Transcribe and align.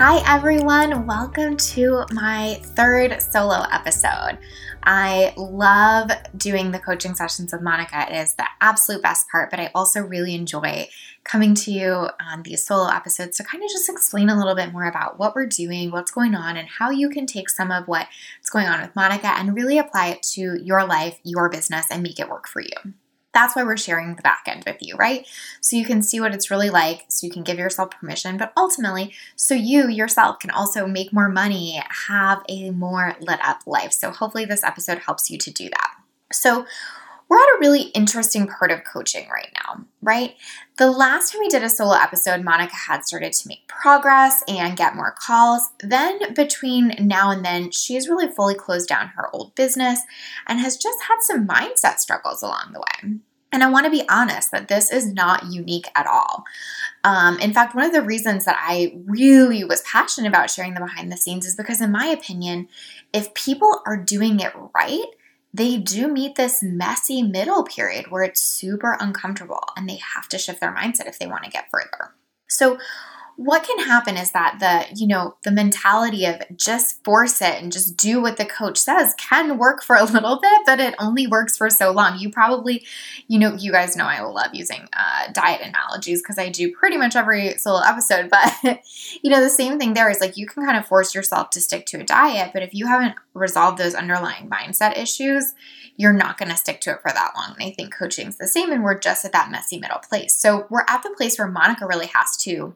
Hi, 0.00 0.22
everyone. 0.32 1.08
Welcome 1.08 1.56
to 1.56 2.04
my 2.12 2.60
third 2.62 3.20
solo 3.20 3.64
episode. 3.72 4.38
I 4.84 5.34
love 5.36 6.12
doing 6.36 6.70
the 6.70 6.78
coaching 6.78 7.16
sessions 7.16 7.52
with 7.52 7.62
Monica. 7.62 8.06
It 8.08 8.14
is 8.14 8.34
the 8.34 8.46
absolute 8.60 9.02
best 9.02 9.28
part, 9.28 9.50
but 9.50 9.58
I 9.58 9.72
also 9.74 10.00
really 10.00 10.36
enjoy 10.36 10.88
coming 11.24 11.52
to 11.56 11.72
you 11.72 12.08
on 12.20 12.44
these 12.44 12.64
solo 12.64 12.88
episodes 12.88 13.38
to 13.38 13.42
kind 13.42 13.64
of 13.64 13.70
just 13.70 13.88
explain 13.88 14.28
a 14.28 14.38
little 14.38 14.54
bit 14.54 14.72
more 14.72 14.84
about 14.84 15.18
what 15.18 15.34
we're 15.34 15.46
doing, 15.46 15.90
what's 15.90 16.12
going 16.12 16.36
on, 16.36 16.56
and 16.56 16.68
how 16.68 16.90
you 16.90 17.10
can 17.10 17.26
take 17.26 17.50
some 17.50 17.72
of 17.72 17.88
what's 17.88 18.50
going 18.52 18.68
on 18.68 18.80
with 18.80 18.94
Monica 18.94 19.26
and 19.36 19.56
really 19.56 19.78
apply 19.78 20.10
it 20.10 20.22
to 20.34 20.62
your 20.62 20.86
life, 20.86 21.18
your 21.24 21.48
business, 21.48 21.86
and 21.90 22.04
make 22.04 22.20
it 22.20 22.30
work 22.30 22.46
for 22.46 22.60
you. 22.60 22.94
That's 23.38 23.54
why 23.54 23.62
we're 23.62 23.76
sharing 23.76 24.16
the 24.16 24.22
back 24.22 24.42
end 24.48 24.64
with 24.66 24.78
you, 24.80 24.96
right? 24.96 25.24
So 25.60 25.76
you 25.76 25.84
can 25.84 26.02
see 26.02 26.18
what 26.18 26.34
it's 26.34 26.50
really 26.50 26.70
like, 26.70 27.04
so 27.06 27.24
you 27.24 27.32
can 27.32 27.44
give 27.44 27.56
yourself 27.56 27.92
permission, 27.92 28.36
but 28.36 28.52
ultimately, 28.56 29.14
so 29.36 29.54
you 29.54 29.88
yourself 29.88 30.40
can 30.40 30.50
also 30.50 30.88
make 30.88 31.12
more 31.12 31.28
money, 31.28 31.80
have 32.08 32.42
a 32.48 32.70
more 32.70 33.14
lit 33.20 33.38
up 33.40 33.60
life. 33.64 33.92
So 33.92 34.10
hopefully, 34.10 34.44
this 34.44 34.64
episode 34.64 34.98
helps 34.98 35.30
you 35.30 35.38
to 35.38 35.52
do 35.52 35.68
that. 35.68 35.90
So, 36.32 36.66
we're 37.28 37.38
at 37.38 37.56
a 37.56 37.60
really 37.60 37.82
interesting 37.90 38.48
part 38.48 38.70
of 38.70 38.84
coaching 38.90 39.28
right 39.28 39.50
now, 39.54 39.84
right? 40.00 40.34
The 40.78 40.90
last 40.90 41.30
time 41.30 41.40
we 41.40 41.48
did 41.48 41.62
a 41.62 41.68
solo 41.68 41.94
episode, 41.94 42.42
Monica 42.42 42.74
had 42.74 43.04
started 43.04 43.34
to 43.34 43.48
make 43.48 43.68
progress 43.68 44.42
and 44.48 44.78
get 44.78 44.96
more 44.96 45.14
calls. 45.16 45.70
Then, 45.80 46.32
between 46.34 46.94
now 46.98 47.30
and 47.30 47.44
then, 47.44 47.70
she's 47.70 48.08
really 48.08 48.28
fully 48.28 48.54
closed 48.54 48.88
down 48.88 49.08
her 49.08 49.28
old 49.32 49.54
business 49.54 50.00
and 50.46 50.58
has 50.58 50.76
just 50.76 51.02
had 51.02 51.18
some 51.20 51.46
mindset 51.46 51.98
struggles 51.98 52.42
along 52.42 52.72
the 52.72 52.80
way. 52.80 53.18
And 53.50 53.62
I 53.62 53.70
want 53.70 53.86
to 53.86 53.90
be 53.90 54.04
honest 54.10 54.50
that 54.50 54.68
this 54.68 54.90
is 54.90 55.12
not 55.12 55.46
unique 55.46 55.88
at 55.94 56.06
all. 56.06 56.44
Um, 57.02 57.38
in 57.38 57.52
fact, 57.52 57.74
one 57.74 57.84
of 57.84 57.92
the 57.92 58.02
reasons 58.02 58.44
that 58.44 58.58
I 58.60 59.00
really 59.06 59.64
was 59.64 59.82
passionate 59.82 60.28
about 60.28 60.50
sharing 60.50 60.74
the 60.74 60.80
behind 60.80 61.10
the 61.10 61.16
scenes 61.16 61.46
is 61.46 61.56
because, 61.56 61.80
in 61.80 61.90
my 61.90 62.06
opinion, 62.06 62.68
if 63.12 63.32
people 63.34 63.80
are 63.86 63.96
doing 63.96 64.40
it 64.40 64.52
right, 64.74 65.06
they 65.54 65.78
do 65.78 66.08
meet 66.08 66.34
this 66.34 66.62
messy 66.62 67.22
middle 67.22 67.64
period 67.64 68.10
where 68.10 68.22
it's 68.22 68.40
super 68.40 68.98
uncomfortable 69.00 69.64
and 69.76 69.88
they 69.88 69.98
have 70.14 70.28
to 70.28 70.38
shift 70.38 70.60
their 70.60 70.74
mindset 70.74 71.08
if 71.08 71.18
they 71.18 71.26
want 71.26 71.44
to 71.44 71.50
get 71.50 71.70
further. 71.70 72.12
So, 72.48 72.78
what 73.38 73.62
can 73.62 73.78
happen 73.86 74.16
is 74.16 74.32
that 74.32 74.56
the 74.58 74.98
you 75.00 75.06
know 75.06 75.36
the 75.44 75.52
mentality 75.52 76.24
of 76.24 76.42
just 76.56 77.04
force 77.04 77.40
it 77.40 77.62
and 77.62 77.70
just 77.70 77.96
do 77.96 78.20
what 78.20 78.36
the 78.36 78.44
coach 78.44 78.76
says 78.76 79.14
can 79.16 79.56
work 79.58 79.80
for 79.80 79.94
a 79.94 80.02
little 80.12 80.40
bit 80.40 80.62
but 80.66 80.80
it 80.80 80.92
only 80.98 81.28
works 81.28 81.56
for 81.56 81.70
so 81.70 81.92
long. 81.92 82.18
You 82.18 82.30
probably 82.30 82.84
you 83.28 83.38
know 83.38 83.54
you 83.54 83.70
guys 83.70 83.94
know 83.94 84.06
i 84.06 84.20
love 84.20 84.50
using 84.54 84.88
uh, 84.92 85.30
diet 85.32 85.60
analogies 85.60 86.20
because 86.20 86.36
i 86.38 86.48
do 86.48 86.72
pretty 86.72 86.96
much 86.96 87.14
every 87.14 87.56
solo 87.58 87.80
episode 87.80 88.28
but 88.64 88.80
you 89.22 89.30
know 89.30 89.40
the 89.40 89.48
same 89.48 89.78
thing 89.78 89.94
there 89.94 90.10
is 90.10 90.20
like 90.20 90.36
you 90.36 90.46
can 90.46 90.64
kind 90.64 90.76
of 90.76 90.86
force 90.86 91.14
yourself 91.14 91.50
to 91.50 91.60
stick 91.60 91.86
to 91.86 92.00
a 92.00 92.04
diet 92.04 92.50
but 92.52 92.62
if 92.62 92.74
you 92.74 92.86
haven't 92.86 93.14
resolved 93.34 93.78
those 93.78 93.94
underlying 93.94 94.50
mindset 94.50 94.98
issues 94.98 95.54
you're 95.96 96.12
not 96.12 96.38
going 96.38 96.50
to 96.50 96.56
stick 96.56 96.80
to 96.80 96.90
it 96.90 97.00
for 97.02 97.12
that 97.12 97.32
long 97.36 97.54
and 97.54 97.68
i 97.68 97.70
think 97.70 97.94
coaching's 97.94 98.36
the 98.38 98.48
same 98.48 98.72
and 98.72 98.82
we're 98.82 98.98
just 98.98 99.24
at 99.24 99.32
that 99.32 99.50
messy 99.50 99.78
middle 99.78 99.98
place. 99.98 100.34
So 100.34 100.66
we're 100.70 100.84
at 100.88 101.02
the 101.02 101.10
place 101.10 101.38
where 101.38 101.48
monica 101.48 101.86
really 101.86 102.06
has 102.06 102.36
to 102.38 102.74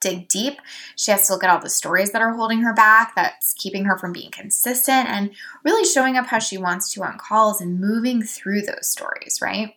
dig 0.00 0.28
deep. 0.28 0.60
She 0.96 1.10
has 1.10 1.26
to 1.26 1.32
look 1.32 1.44
at 1.44 1.50
all 1.50 1.60
the 1.60 1.70
stories 1.70 2.12
that 2.12 2.22
are 2.22 2.34
holding 2.34 2.62
her 2.62 2.74
back, 2.74 3.14
that's 3.14 3.54
keeping 3.54 3.84
her 3.84 3.98
from 3.98 4.12
being 4.12 4.30
consistent, 4.30 5.08
and 5.08 5.30
really 5.64 5.84
showing 5.84 6.16
up 6.16 6.26
how 6.26 6.38
she 6.38 6.58
wants 6.58 6.92
to 6.92 7.02
on 7.02 7.18
calls 7.18 7.60
and 7.60 7.80
moving 7.80 8.22
through 8.22 8.62
those 8.62 8.88
stories, 8.88 9.38
right? 9.42 9.74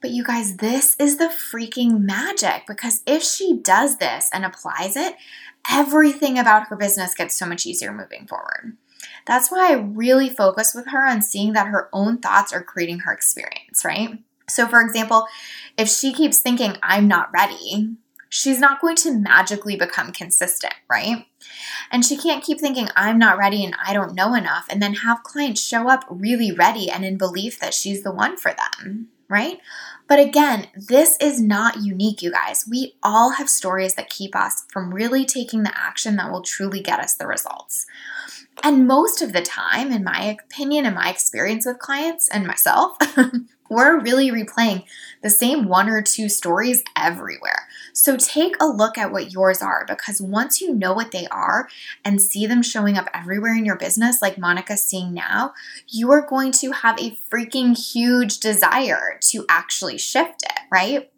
But 0.00 0.10
you 0.10 0.24
guys, 0.24 0.56
this 0.56 0.96
is 0.98 1.18
the 1.18 1.26
freaking 1.26 2.00
magic 2.00 2.62
because 2.66 3.02
if 3.06 3.22
she 3.22 3.58
does 3.58 3.98
this 3.98 4.30
and 4.32 4.44
applies 4.44 4.96
it, 4.96 5.14
everything 5.70 6.38
about 6.38 6.68
her 6.68 6.76
business 6.76 7.14
gets 7.14 7.38
so 7.38 7.44
much 7.44 7.66
easier 7.66 7.92
moving 7.92 8.26
forward. 8.26 8.76
That's 9.26 9.50
why 9.50 9.70
I 9.70 9.74
really 9.74 10.30
focus 10.30 10.74
with 10.74 10.88
her 10.88 11.06
on 11.06 11.22
seeing 11.22 11.52
that 11.52 11.66
her 11.66 11.88
own 11.92 12.18
thoughts 12.18 12.52
are 12.52 12.62
creating 12.62 13.00
her 13.00 13.12
experience, 13.12 13.84
right? 13.84 14.18
So, 14.48 14.66
for 14.66 14.80
example, 14.80 15.26
if 15.76 15.88
she 15.88 16.12
keeps 16.12 16.38
thinking, 16.38 16.76
I'm 16.82 17.06
not 17.06 17.32
ready, 17.32 17.94
she's 18.30 18.60
not 18.60 18.80
going 18.80 18.96
to 18.96 19.12
magically 19.12 19.76
become 19.76 20.12
consistent, 20.12 20.72
right? 20.88 21.26
And 21.90 22.04
she 22.04 22.16
can't 22.16 22.44
keep 22.44 22.60
thinking, 22.60 22.88
I'm 22.96 23.18
not 23.18 23.36
ready 23.36 23.64
and 23.64 23.74
I 23.84 23.92
don't 23.92 24.14
know 24.14 24.34
enough, 24.34 24.66
and 24.70 24.80
then 24.80 24.94
have 24.94 25.24
clients 25.24 25.60
show 25.60 25.90
up 25.90 26.04
really 26.08 26.52
ready 26.52 26.90
and 26.90 27.04
in 27.04 27.18
belief 27.18 27.58
that 27.60 27.74
she's 27.74 28.02
the 28.02 28.12
one 28.12 28.36
for 28.36 28.52
them, 28.52 29.08
right? 29.28 29.58
But 30.08 30.20
again, 30.20 30.68
this 30.74 31.16
is 31.20 31.40
not 31.40 31.82
unique, 31.82 32.22
you 32.22 32.32
guys. 32.32 32.66
We 32.68 32.94
all 33.02 33.32
have 33.32 33.50
stories 33.50 33.94
that 33.94 34.10
keep 34.10 34.34
us 34.34 34.64
from 34.72 34.94
really 34.94 35.24
taking 35.24 35.62
the 35.62 35.76
action 35.76 36.16
that 36.16 36.30
will 36.30 36.42
truly 36.42 36.80
get 36.80 37.00
us 37.00 37.14
the 37.14 37.26
results. 37.26 37.86
And 38.62 38.86
most 38.86 39.22
of 39.22 39.32
the 39.32 39.42
time, 39.42 39.92
in 39.92 40.04
my 40.04 40.22
opinion 40.22 40.84
and 40.84 40.94
my 40.94 41.10
experience 41.10 41.64
with 41.64 41.78
clients 41.78 42.28
and 42.28 42.46
myself, 42.46 42.96
we're 43.70 44.00
really 44.00 44.30
replaying 44.30 44.84
the 45.22 45.30
same 45.30 45.66
one 45.66 45.88
or 45.88 46.02
two 46.02 46.28
stories 46.28 46.82
everywhere. 46.96 47.68
So 48.00 48.16
take 48.16 48.56
a 48.58 48.66
look 48.66 48.96
at 48.96 49.12
what 49.12 49.30
yours 49.30 49.60
are 49.60 49.84
because 49.86 50.22
once 50.22 50.62
you 50.62 50.74
know 50.74 50.94
what 50.94 51.10
they 51.10 51.26
are 51.26 51.68
and 52.02 52.22
see 52.22 52.46
them 52.46 52.62
showing 52.62 52.96
up 52.96 53.10
everywhere 53.12 53.52
in 53.52 53.66
your 53.66 53.76
business, 53.76 54.22
like 54.22 54.38
Monica's 54.38 54.82
seeing 54.82 55.12
now, 55.12 55.52
you 55.86 56.10
are 56.10 56.26
going 56.26 56.50
to 56.52 56.70
have 56.70 56.98
a 56.98 57.18
freaking 57.30 57.76
huge 57.76 58.40
desire 58.40 59.18
to 59.24 59.44
actually 59.50 59.98
shift 59.98 60.42
it, 60.44 60.60
right? 60.72 61.12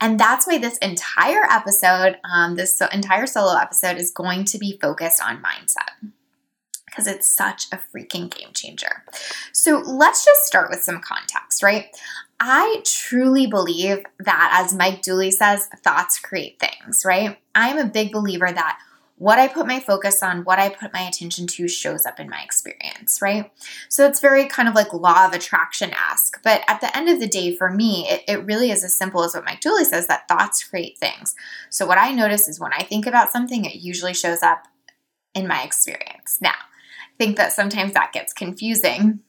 And 0.00 0.18
that's 0.18 0.46
why 0.46 0.56
this 0.56 0.78
entire 0.78 1.44
episode, 1.50 2.16
um, 2.24 2.56
this 2.56 2.80
entire 2.90 3.26
solo 3.26 3.58
episode, 3.58 3.98
is 3.98 4.10
going 4.10 4.46
to 4.46 4.56
be 4.56 4.78
focused 4.80 5.22
on 5.22 5.42
mindset 5.42 6.10
because 6.86 7.06
it's 7.06 7.28
such 7.28 7.66
a 7.70 7.76
freaking 7.76 8.34
game 8.34 8.54
changer. 8.54 9.04
So 9.52 9.82
let's 9.84 10.24
just 10.24 10.46
start 10.46 10.70
with 10.70 10.80
some 10.80 11.02
context, 11.02 11.62
right? 11.62 11.86
I 12.46 12.82
truly 12.84 13.46
believe 13.46 14.04
that, 14.18 14.50
as 14.62 14.74
Mike 14.74 15.00
Dooley 15.00 15.30
says, 15.30 15.66
thoughts 15.82 16.18
create 16.18 16.60
things, 16.60 17.02
right? 17.02 17.38
I'm 17.54 17.78
a 17.78 17.86
big 17.86 18.12
believer 18.12 18.52
that 18.52 18.78
what 19.16 19.38
I 19.38 19.48
put 19.48 19.66
my 19.66 19.80
focus 19.80 20.22
on, 20.22 20.44
what 20.44 20.58
I 20.58 20.68
put 20.68 20.92
my 20.92 21.00
attention 21.00 21.46
to 21.46 21.66
shows 21.68 22.04
up 22.04 22.20
in 22.20 22.28
my 22.28 22.42
experience, 22.42 23.22
right? 23.22 23.50
So 23.88 24.06
it's 24.06 24.20
very 24.20 24.44
kind 24.44 24.68
of 24.68 24.74
like 24.74 24.92
law 24.92 25.24
of 25.26 25.32
attraction 25.32 25.92
esque. 26.10 26.42
But 26.44 26.60
at 26.68 26.82
the 26.82 26.94
end 26.94 27.08
of 27.08 27.18
the 27.18 27.26
day, 27.26 27.56
for 27.56 27.70
me, 27.70 28.06
it, 28.10 28.24
it 28.28 28.44
really 28.44 28.70
is 28.70 28.84
as 28.84 28.94
simple 28.94 29.24
as 29.24 29.32
what 29.32 29.46
Mike 29.46 29.62
Dooley 29.62 29.86
says 29.86 30.06
that 30.08 30.28
thoughts 30.28 30.62
create 30.62 30.98
things. 30.98 31.34
So 31.70 31.86
what 31.86 31.96
I 31.96 32.12
notice 32.12 32.46
is 32.46 32.60
when 32.60 32.74
I 32.74 32.82
think 32.82 33.06
about 33.06 33.32
something, 33.32 33.64
it 33.64 33.76
usually 33.76 34.12
shows 34.12 34.42
up 34.42 34.64
in 35.34 35.48
my 35.48 35.62
experience. 35.62 36.36
Now, 36.42 36.50
I 36.50 37.16
think 37.16 37.38
that 37.38 37.54
sometimes 37.54 37.94
that 37.94 38.12
gets 38.12 38.34
confusing 38.34 39.20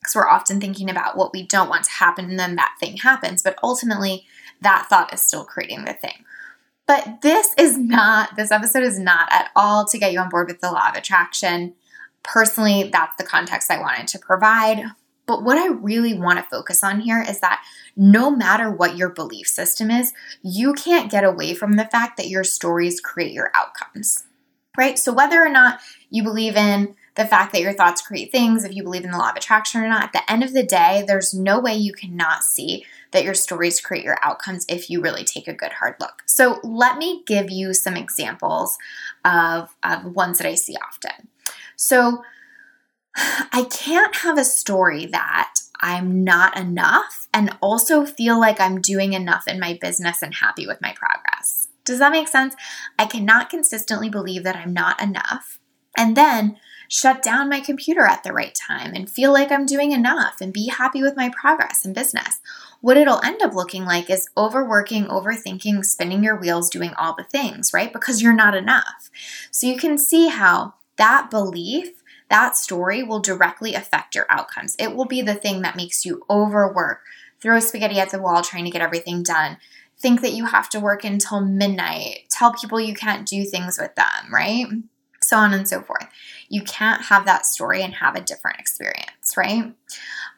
because 0.00 0.14
we're 0.14 0.28
often 0.28 0.60
thinking 0.60 0.88
about 0.88 1.16
what 1.16 1.32
we 1.32 1.46
don't 1.46 1.68
want 1.68 1.84
to 1.84 1.90
happen 1.90 2.26
and 2.26 2.38
then 2.38 2.56
that 2.56 2.76
thing 2.80 2.96
happens. 2.98 3.42
But 3.42 3.58
ultimately, 3.62 4.26
that 4.60 4.86
thought 4.88 5.12
is 5.12 5.20
still 5.20 5.44
creating 5.44 5.84
the 5.84 5.92
thing. 5.92 6.24
But 6.86 7.20
this 7.20 7.54
is 7.58 7.76
not, 7.76 8.36
this 8.36 8.50
episode 8.50 8.82
is 8.82 8.98
not 8.98 9.28
at 9.30 9.50
all 9.54 9.84
to 9.86 9.98
get 9.98 10.12
you 10.12 10.20
on 10.20 10.30
board 10.30 10.48
with 10.48 10.60
the 10.60 10.72
law 10.72 10.88
of 10.88 10.94
attraction. 10.94 11.74
Personally, 12.22 12.88
that's 12.90 13.16
the 13.18 13.28
context 13.28 13.70
I 13.70 13.80
wanted 13.80 14.08
to 14.08 14.18
provide. 14.18 14.84
But 15.26 15.44
what 15.44 15.58
I 15.58 15.66
really 15.66 16.14
want 16.14 16.38
to 16.38 16.50
focus 16.50 16.82
on 16.82 17.00
here 17.00 17.22
is 17.22 17.40
that 17.40 17.62
no 17.94 18.30
matter 18.30 18.70
what 18.70 18.96
your 18.96 19.10
belief 19.10 19.46
system 19.46 19.90
is, 19.90 20.14
you 20.42 20.72
can't 20.72 21.10
get 21.10 21.24
away 21.24 21.52
from 21.52 21.74
the 21.74 21.84
fact 21.84 22.16
that 22.16 22.30
your 22.30 22.44
stories 22.44 23.00
create 23.00 23.32
your 23.32 23.50
outcomes, 23.54 24.24
right? 24.78 24.98
So 24.98 25.12
whether 25.12 25.42
or 25.42 25.50
not 25.50 25.80
you 26.08 26.22
believe 26.22 26.56
in 26.56 26.96
the 27.14 27.26
fact 27.26 27.52
that 27.52 27.60
your 27.60 27.72
thoughts 27.72 28.02
create 28.02 28.30
things, 28.30 28.64
if 28.64 28.74
you 28.74 28.82
believe 28.82 29.04
in 29.04 29.10
the 29.10 29.18
law 29.18 29.30
of 29.30 29.36
attraction 29.36 29.80
or 29.80 29.88
not, 29.88 30.04
at 30.04 30.12
the 30.12 30.30
end 30.30 30.42
of 30.42 30.52
the 30.52 30.62
day, 30.62 31.04
there's 31.06 31.34
no 31.34 31.58
way 31.60 31.74
you 31.74 31.92
cannot 31.92 32.44
see 32.44 32.84
that 33.10 33.24
your 33.24 33.34
stories 33.34 33.80
create 33.80 34.04
your 34.04 34.18
outcomes 34.22 34.64
if 34.68 34.88
you 34.88 35.00
really 35.00 35.24
take 35.24 35.48
a 35.48 35.54
good 35.54 35.72
hard 35.72 35.96
look. 36.00 36.22
So, 36.26 36.60
let 36.62 36.98
me 36.98 37.22
give 37.26 37.50
you 37.50 37.74
some 37.74 37.96
examples 37.96 38.76
of, 39.24 39.74
of 39.82 40.04
ones 40.04 40.38
that 40.38 40.46
I 40.46 40.54
see 40.54 40.76
often. 40.76 41.28
So, 41.76 42.22
I 43.16 43.66
can't 43.70 44.14
have 44.16 44.38
a 44.38 44.44
story 44.44 45.06
that 45.06 45.54
I'm 45.80 46.22
not 46.22 46.56
enough 46.56 47.28
and 47.32 47.56
also 47.60 48.04
feel 48.04 48.38
like 48.38 48.60
I'm 48.60 48.80
doing 48.80 49.12
enough 49.12 49.48
in 49.48 49.58
my 49.58 49.78
business 49.80 50.22
and 50.22 50.34
happy 50.34 50.66
with 50.66 50.80
my 50.80 50.92
progress. 50.92 51.68
Does 51.84 51.98
that 52.00 52.12
make 52.12 52.28
sense? 52.28 52.54
I 52.98 53.06
cannot 53.06 53.50
consistently 53.50 54.08
believe 54.08 54.44
that 54.44 54.56
I'm 54.56 54.72
not 54.72 55.02
enough 55.02 55.58
and 55.96 56.16
then 56.16 56.56
shut 56.88 57.22
down 57.22 57.48
my 57.48 57.60
computer 57.60 58.04
at 58.04 58.24
the 58.24 58.32
right 58.32 58.54
time 58.54 58.94
and 58.94 59.10
feel 59.10 59.32
like 59.32 59.52
I'm 59.52 59.66
doing 59.66 59.92
enough 59.92 60.40
and 60.40 60.52
be 60.52 60.68
happy 60.68 61.02
with 61.02 61.16
my 61.16 61.30
progress 61.30 61.84
in 61.84 61.92
business. 61.92 62.40
What 62.80 62.96
it'll 62.96 63.22
end 63.22 63.42
up 63.42 63.54
looking 63.54 63.84
like 63.84 64.08
is 64.08 64.28
overworking, 64.36 65.04
overthinking, 65.06 65.84
spinning 65.84 66.24
your 66.24 66.36
wheels, 66.36 66.70
doing 66.70 66.94
all 66.96 67.14
the 67.14 67.24
things, 67.24 67.72
right? 67.72 67.92
Because 67.92 68.22
you're 68.22 68.32
not 68.32 68.54
enough. 68.54 69.10
So 69.50 69.66
you 69.66 69.76
can 69.76 69.98
see 69.98 70.28
how 70.28 70.74
that 70.96 71.30
belief 71.30 71.98
that 72.28 72.56
story 72.56 73.02
will 73.02 73.20
directly 73.20 73.74
affect 73.74 74.14
your 74.14 74.26
outcomes. 74.28 74.76
It 74.78 74.94
will 74.94 75.06
be 75.06 75.22
the 75.22 75.34
thing 75.34 75.62
that 75.62 75.76
makes 75.76 76.04
you 76.04 76.24
overwork, 76.28 77.00
throw 77.40 77.58
spaghetti 77.60 77.98
at 77.98 78.10
the 78.10 78.20
wall 78.20 78.42
trying 78.42 78.64
to 78.64 78.70
get 78.70 78.82
everything 78.82 79.22
done, 79.22 79.56
think 79.98 80.20
that 80.20 80.32
you 80.32 80.46
have 80.46 80.68
to 80.70 80.80
work 80.80 81.04
until 81.04 81.40
midnight, 81.40 82.26
tell 82.30 82.52
people 82.52 82.80
you 82.80 82.94
can't 82.94 83.26
do 83.26 83.44
things 83.44 83.78
with 83.78 83.94
them, 83.94 84.32
right? 84.32 84.66
So 85.22 85.36
on 85.36 85.54
and 85.54 85.68
so 85.68 85.82
forth. 85.82 86.06
You 86.48 86.62
can't 86.62 87.02
have 87.02 87.26
that 87.26 87.46
story 87.46 87.82
and 87.82 87.94
have 87.94 88.16
a 88.16 88.20
different 88.20 88.58
experience, 88.58 89.34
right? 89.36 89.74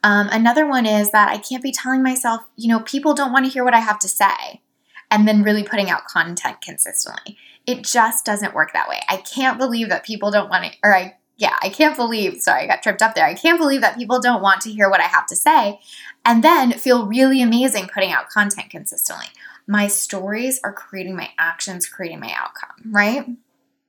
Um, 0.03 0.29
another 0.31 0.67
one 0.67 0.87
is 0.87 1.11
that 1.13 1.29
I 1.29 1.39
can't 1.39 1.63
be 1.63 1.73
telling 1.73 2.03
myself, 2.03 2.43
you 2.57 2.69
know, 2.69 2.81
people 2.81 3.15
don't 3.15 3.33
want 3.33 3.45
to 3.47 3.51
hear 3.51 3.65
what 3.65 3.75
I 3.75 3.81
have 3.81 3.99
to 4.01 4.09
say, 4.09 4.63
and 5.11 5.27
then 5.27 5.43
really 5.43 5.63
putting 5.63 5.91
out 5.91 6.07
content 6.07 6.61
consistently. 6.63 7.37
It 7.67 7.85
just 7.85 8.25
doesn't 8.25 8.55
work 8.55 8.73
that 8.73 8.89
way. 8.89 9.01
I 9.09 9.19
can't 9.19 9.59
believe 9.59 9.89
that 9.89 10.05
people 10.05 10.31
don't 10.31 10.49
want 10.49 10.65
to, 10.65 10.79
or 10.83 10.95
I 10.95 11.17
yeah, 11.41 11.57
I 11.63 11.71
can't 11.71 11.97
believe, 11.97 12.43
sorry, 12.43 12.65
I 12.65 12.67
got 12.67 12.83
tripped 12.83 13.01
up 13.01 13.15
there. 13.15 13.25
I 13.25 13.33
can't 13.33 13.59
believe 13.59 13.81
that 13.81 13.97
people 13.97 14.21
don't 14.21 14.43
want 14.43 14.61
to 14.61 14.71
hear 14.71 14.91
what 14.91 15.01
I 15.01 15.05
have 15.05 15.27
to 15.29 15.37
say 15.37 15.81
and 16.23 16.45
then 16.45 16.73
feel 16.73 17.07
really 17.07 17.41
amazing 17.41 17.89
putting 17.93 18.13
out 18.13 18.29
content 18.29 18.69
consistently. 18.69 19.25
My 19.67 19.87
stories 19.87 20.61
are 20.63 20.73
creating 20.73 21.17
my 21.17 21.31
actions, 21.39 21.89
creating 21.89 22.21
my 22.21 22.35
outcome, 22.37 22.93
right? 22.93 23.27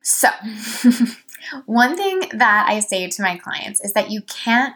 So, 0.02 0.30
one 1.66 1.96
thing 1.96 2.22
that 2.34 2.66
I 2.68 2.80
say 2.80 3.08
to 3.08 3.22
my 3.22 3.38
clients 3.38 3.82
is 3.82 3.94
that 3.94 4.12
you 4.12 4.22
can't 4.24 4.74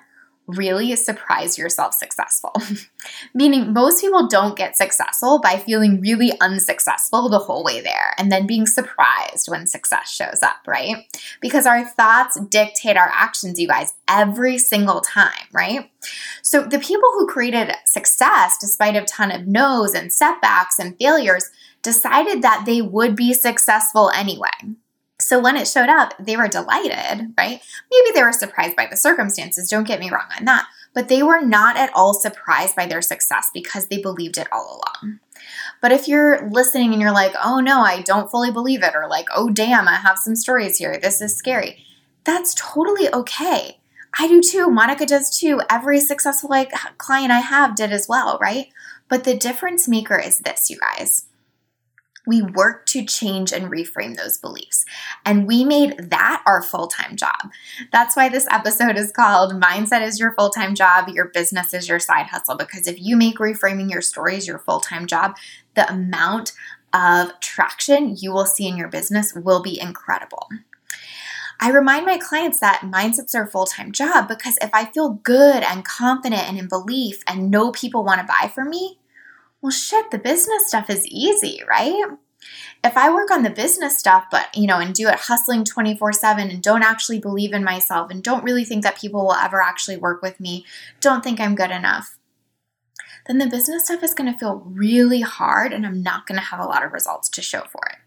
really 0.48 0.96
surprise 0.96 1.58
yourself 1.58 1.94
successful. 1.94 2.54
Meaning, 3.34 3.74
most 3.74 4.02
people 4.02 4.28
don't 4.28 4.58
get 4.58 4.78
successful 4.78 5.40
by 5.40 5.58
feeling 5.58 6.02
really 6.02 6.34
unsuccessful 6.40 7.30
the 7.30 7.40
whole 7.40 7.64
way 7.64 7.82
there 7.82 8.14
and 8.18 8.32
then 8.32 8.46
being 8.46 8.68
surprised 8.68 9.50
when 9.50 9.68
success 9.68 10.12
shows 10.12 10.44
up, 10.44 10.58
right? 10.68 10.98
Because 11.42 11.66
our 11.66 11.86
thoughts 11.86 12.40
dictate 12.40 12.98
our 12.98 13.12
actions, 13.14 13.60
you 13.60 13.68
guys, 13.68 13.94
every 14.08 14.58
single 14.58 15.02
time, 15.02 15.48
right? 15.52 15.90
So, 16.42 16.64
the 16.64 16.80
people 16.80 17.10
who 17.14 17.28
created 17.28 17.74
success 17.86 18.58
despite 18.60 18.96
a 18.96 19.04
ton 19.04 19.32
of 19.32 19.48
no's 19.48 19.94
and 19.94 20.14
setbacks 20.14 20.80
and 20.80 20.98
failures 20.98 21.50
decided 21.82 22.42
that 22.42 22.64
they 22.66 22.82
would 22.82 23.16
be 23.16 23.34
successful 23.34 24.12
anyway. 24.12 24.50
So 25.26 25.40
when 25.40 25.58
it 25.58 25.68
showed 25.68 25.90
up, 25.90 26.14
they 26.20 26.38
were 26.38 26.48
delighted, 26.48 27.34
right? 27.36 27.60
Maybe 27.92 28.12
they 28.14 28.22
were 28.22 28.32
surprised 28.32 28.76
by 28.76 28.86
the 28.86 28.96
circumstances, 28.96 29.68
don't 29.68 29.88
get 29.88 30.00
me 30.00 30.12
wrong 30.12 30.28
on 30.38 30.46
that, 30.46 30.68
but 30.94 31.08
they 31.08 31.24
were 31.24 31.42
not 31.42 31.78
at 31.78 31.92
all 31.96 32.14
surprised 32.14 32.76
by 32.76 32.86
their 32.86 33.02
success 33.02 33.50
because 33.52 33.88
they 33.88 33.98
believed 33.98 34.38
it 34.38 34.48
all 34.52 34.84
along. 35.02 35.20
But 35.82 35.92
if 35.92 36.08
you're 36.08 36.48
listening 36.52 36.94
and 36.94 37.02
you're 37.02 37.12
like, 37.12 37.34
oh 37.44 37.60
no, 37.60 37.82
I 37.82 38.04
don't 38.04 38.30
fully 38.30 38.52
believe 38.52 38.84
it, 38.84 38.94
or 38.96 39.08
like, 39.10 39.26
oh 39.36 39.50
damn, 39.50 39.88
I 39.88 39.96
have 39.96 40.20
some 40.20 40.36
stories 40.36 40.78
here, 40.78 41.00
this 41.00 41.22
is 41.22 41.36
scary, 41.36 41.84
that's 42.24 42.54
totally 42.54 43.12
okay. 43.12 43.80
I 44.20 44.28
do 44.28 44.44
too. 44.44 44.70
Monica 44.70 45.08
does 45.08 45.36
too. 45.36 45.60
Every 45.72 46.00
successful 46.02 46.52
like, 46.52 46.72
client 47.00 47.32
I 47.32 47.40
have 47.40 47.76
did 47.76 47.92
as 47.92 48.08
well, 48.08 48.38
right? 48.40 48.68
But 49.10 49.24
the 49.24 49.36
difference 49.36 49.88
maker 49.88 50.20
is 50.20 50.38
this, 50.38 50.70
you 50.70 50.78
guys 50.80 51.25
we 52.26 52.42
worked 52.42 52.90
to 52.90 53.06
change 53.06 53.52
and 53.52 53.72
reframe 53.72 54.16
those 54.16 54.38
beliefs. 54.38 54.86
And 55.26 55.48
we 55.48 55.64
made 55.64 56.10
that 56.10 56.44
our 56.46 56.62
full 56.62 56.88
time 56.88 57.16
job. 57.16 57.52
That's 57.92 58.16
why 58.16 58.30
this 58.30 58.48
episode 58.50 58.98
is 58.98 59.12
called 59.12 59.54
Mindset 59.54 60.02
is 60.02 60.20
Your 60.20 60.34
Full 60.34 60.50
Time 60.50 60.76
Job, 60.76 61.10
Your 61.10 61.26
Business 61.26 61.74
is 61.74 61.88
Your 61.88 62.00
Side 62.00 62.28
Hustle. 62.28 62.56
Because 62.56 62.88
if 62.88 63.00
you 63.00 63.16
make 63.16 63.38
reframing 63.38 63.92
your 63.92 64.02
stories 64.02 64.48
your 64.48 64.60
full 64.60 64.80
time 64.80 65.08
job, 65.08 65.36
the 65.76 65.90
amount 65.92 66.54
of 66.94 67.38
traction 67.42 68.16
you 68.18 68.32
will 68.32 68.46
see 68.46 68.68
in 68.68 68.78
your 68.78 68.88
business 68.88 69.34
will 69.34 69.62
be 69.62 69.80
incredible. 69.80 70.48
I 71.60 71.72
remind 71.72 72.06
my 72.06 72.18
clients 72.18 72.60
that 72.60 72.82
mindset's 72.84 73.32
their 73.32 73.48
full 73.48 73.66
time 73.66 73.92
job 73.92 74.28
because 74.28 74.58
if 74.62 74.70
I 74.74 74.86
feel 74.86 75.10
good 75.10 75.64
and 75.64 75.86
confident 75.86 76.48
and 76.48 76.58
in 76.58 76.68
belief 76.68 77.24
and 77.28 77.50
know 77.50 77.72
people 77.72 78.04
want 78.04 78.20
to 78.22 78.28
buy 78.28 78.50
from 78.50 78.70
me, 78.70 79.00
well, 79.66 79.72
shit, 79.72 80.12
the 80.12 80.20
business 80.20 80.68
stuff 80.68 80.92
is 80.92 81.08
easy, 81.08 81.64
right? 81.68 82.06
If 82.84 82.96
I 82.96 83.12
work 83.12 83.32
on 83.32 83.42
the 83.42 83.50
business 83.50 83.98
stuff, 83.98 84.26
but, 84.30 84.56
you 84.56 84.68
know, 84.68 84.78
and 84.78 84.94
do 84.94 85.08
it 85.08 85.16
hustling 85.16 85.64
24 85.64 86.14
7 86.14 86.52
and 86.52 86.62
don't 86.62 86.84
actually 86.84 87.20
believe 87.20 87.52
in 87.52 87.64
myself 87.64 88.12
and 88.12 88.22
don't 88.22 88.44
really 88.44 88.64
think 88.64 88.84
that 88.84 89.00
people 89.00 89.24
will 89.24 89.34
ever 89.34 89.60
actually 89.64 89.98
work 89.98 90.22
with 90.22 90.40
me, 90.40 90.68
don't 91.02 91.24
think 91.24 91.40
I'm 91.40 91.56
good 91.56 91.72
enough, 91.72 92.16
then 93.26 93.40
the 93.40 93.48
business 93.48 93.86
stuff 93.86 94.04
is 94.04 94.14
going 94.14 94.32
to 94.32 94.38
feel 94.38 94.62
really 94.68 95.22
hard 95.22 95.74
and 95.74 95.84
I'm 95.84 96.04
not 96.04 96.28
going 96.28 96.40
to 96.40 96.46
have 96.46 96.60
a 96.60 96.68
lot 96.68 96.86
of 96.86 96.94
results 96.94 97.28
to 97.30 97.42
show 97.42 97.64
for 97.72 97.82
it. 97.90 97.98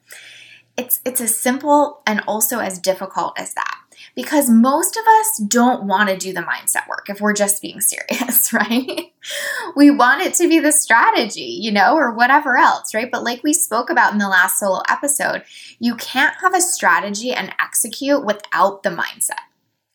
It's, 0.77 1.01
it's 1.05 1.21
as 1.21 1.35
simple 1.35 2.03
and 2.07 2.21
also 2.29 2.61
as 2.61 2.79
difficult 2.79 3.37
as 3.37 3.55
that 3.55 3.78
because 4.15 4.51
most 4.51 4.97
of 4.97 5.05
us 5.21 5.39
don't 5.39 5.85
want 5.85 6.09
to 6.09 6.17
do 6.17 6.33
the 6.33 6.41
mindset 6.41 6.89
work 6.89 7.09
if 7.09 7.21
we're 7.21 7.33
just 7.33 7.63
being 7.63 7.81
serious, 7.81 8.53
right? 8.53 9.13
we 9.77 9.91
want 9.91 10.23
it 10.23 10.35
to 10.35 10.49
be 10.49 10.59
the 10.59 10.73
strategy, 10.73 11.59
you 11.61 11.71
know, 11.71 11.97
or 11.97 12.13
whatever 12.13 12.57
else, 12.57 12.95
right? 12.95 13.11
But 13.11 13.25
like 13.25 13.43
we 13.43 13.53
spoke 13.53 13.91
about 13.91 14.13
in 14.13 14.19
the 14.19 14.29
last 14.29 14.59
solo 14.59 14.83
episode, 14.89 15.43
you 15.79 15.95
can't 15.97 16.37
have 16.41 16.55
a 16.55 16.61
strategy 16.61 17.33
and 17.33 17.55
execute 17.61 18.25
without 18.25 18.83
the 18.83 18.91
mindset. 18.91 19.45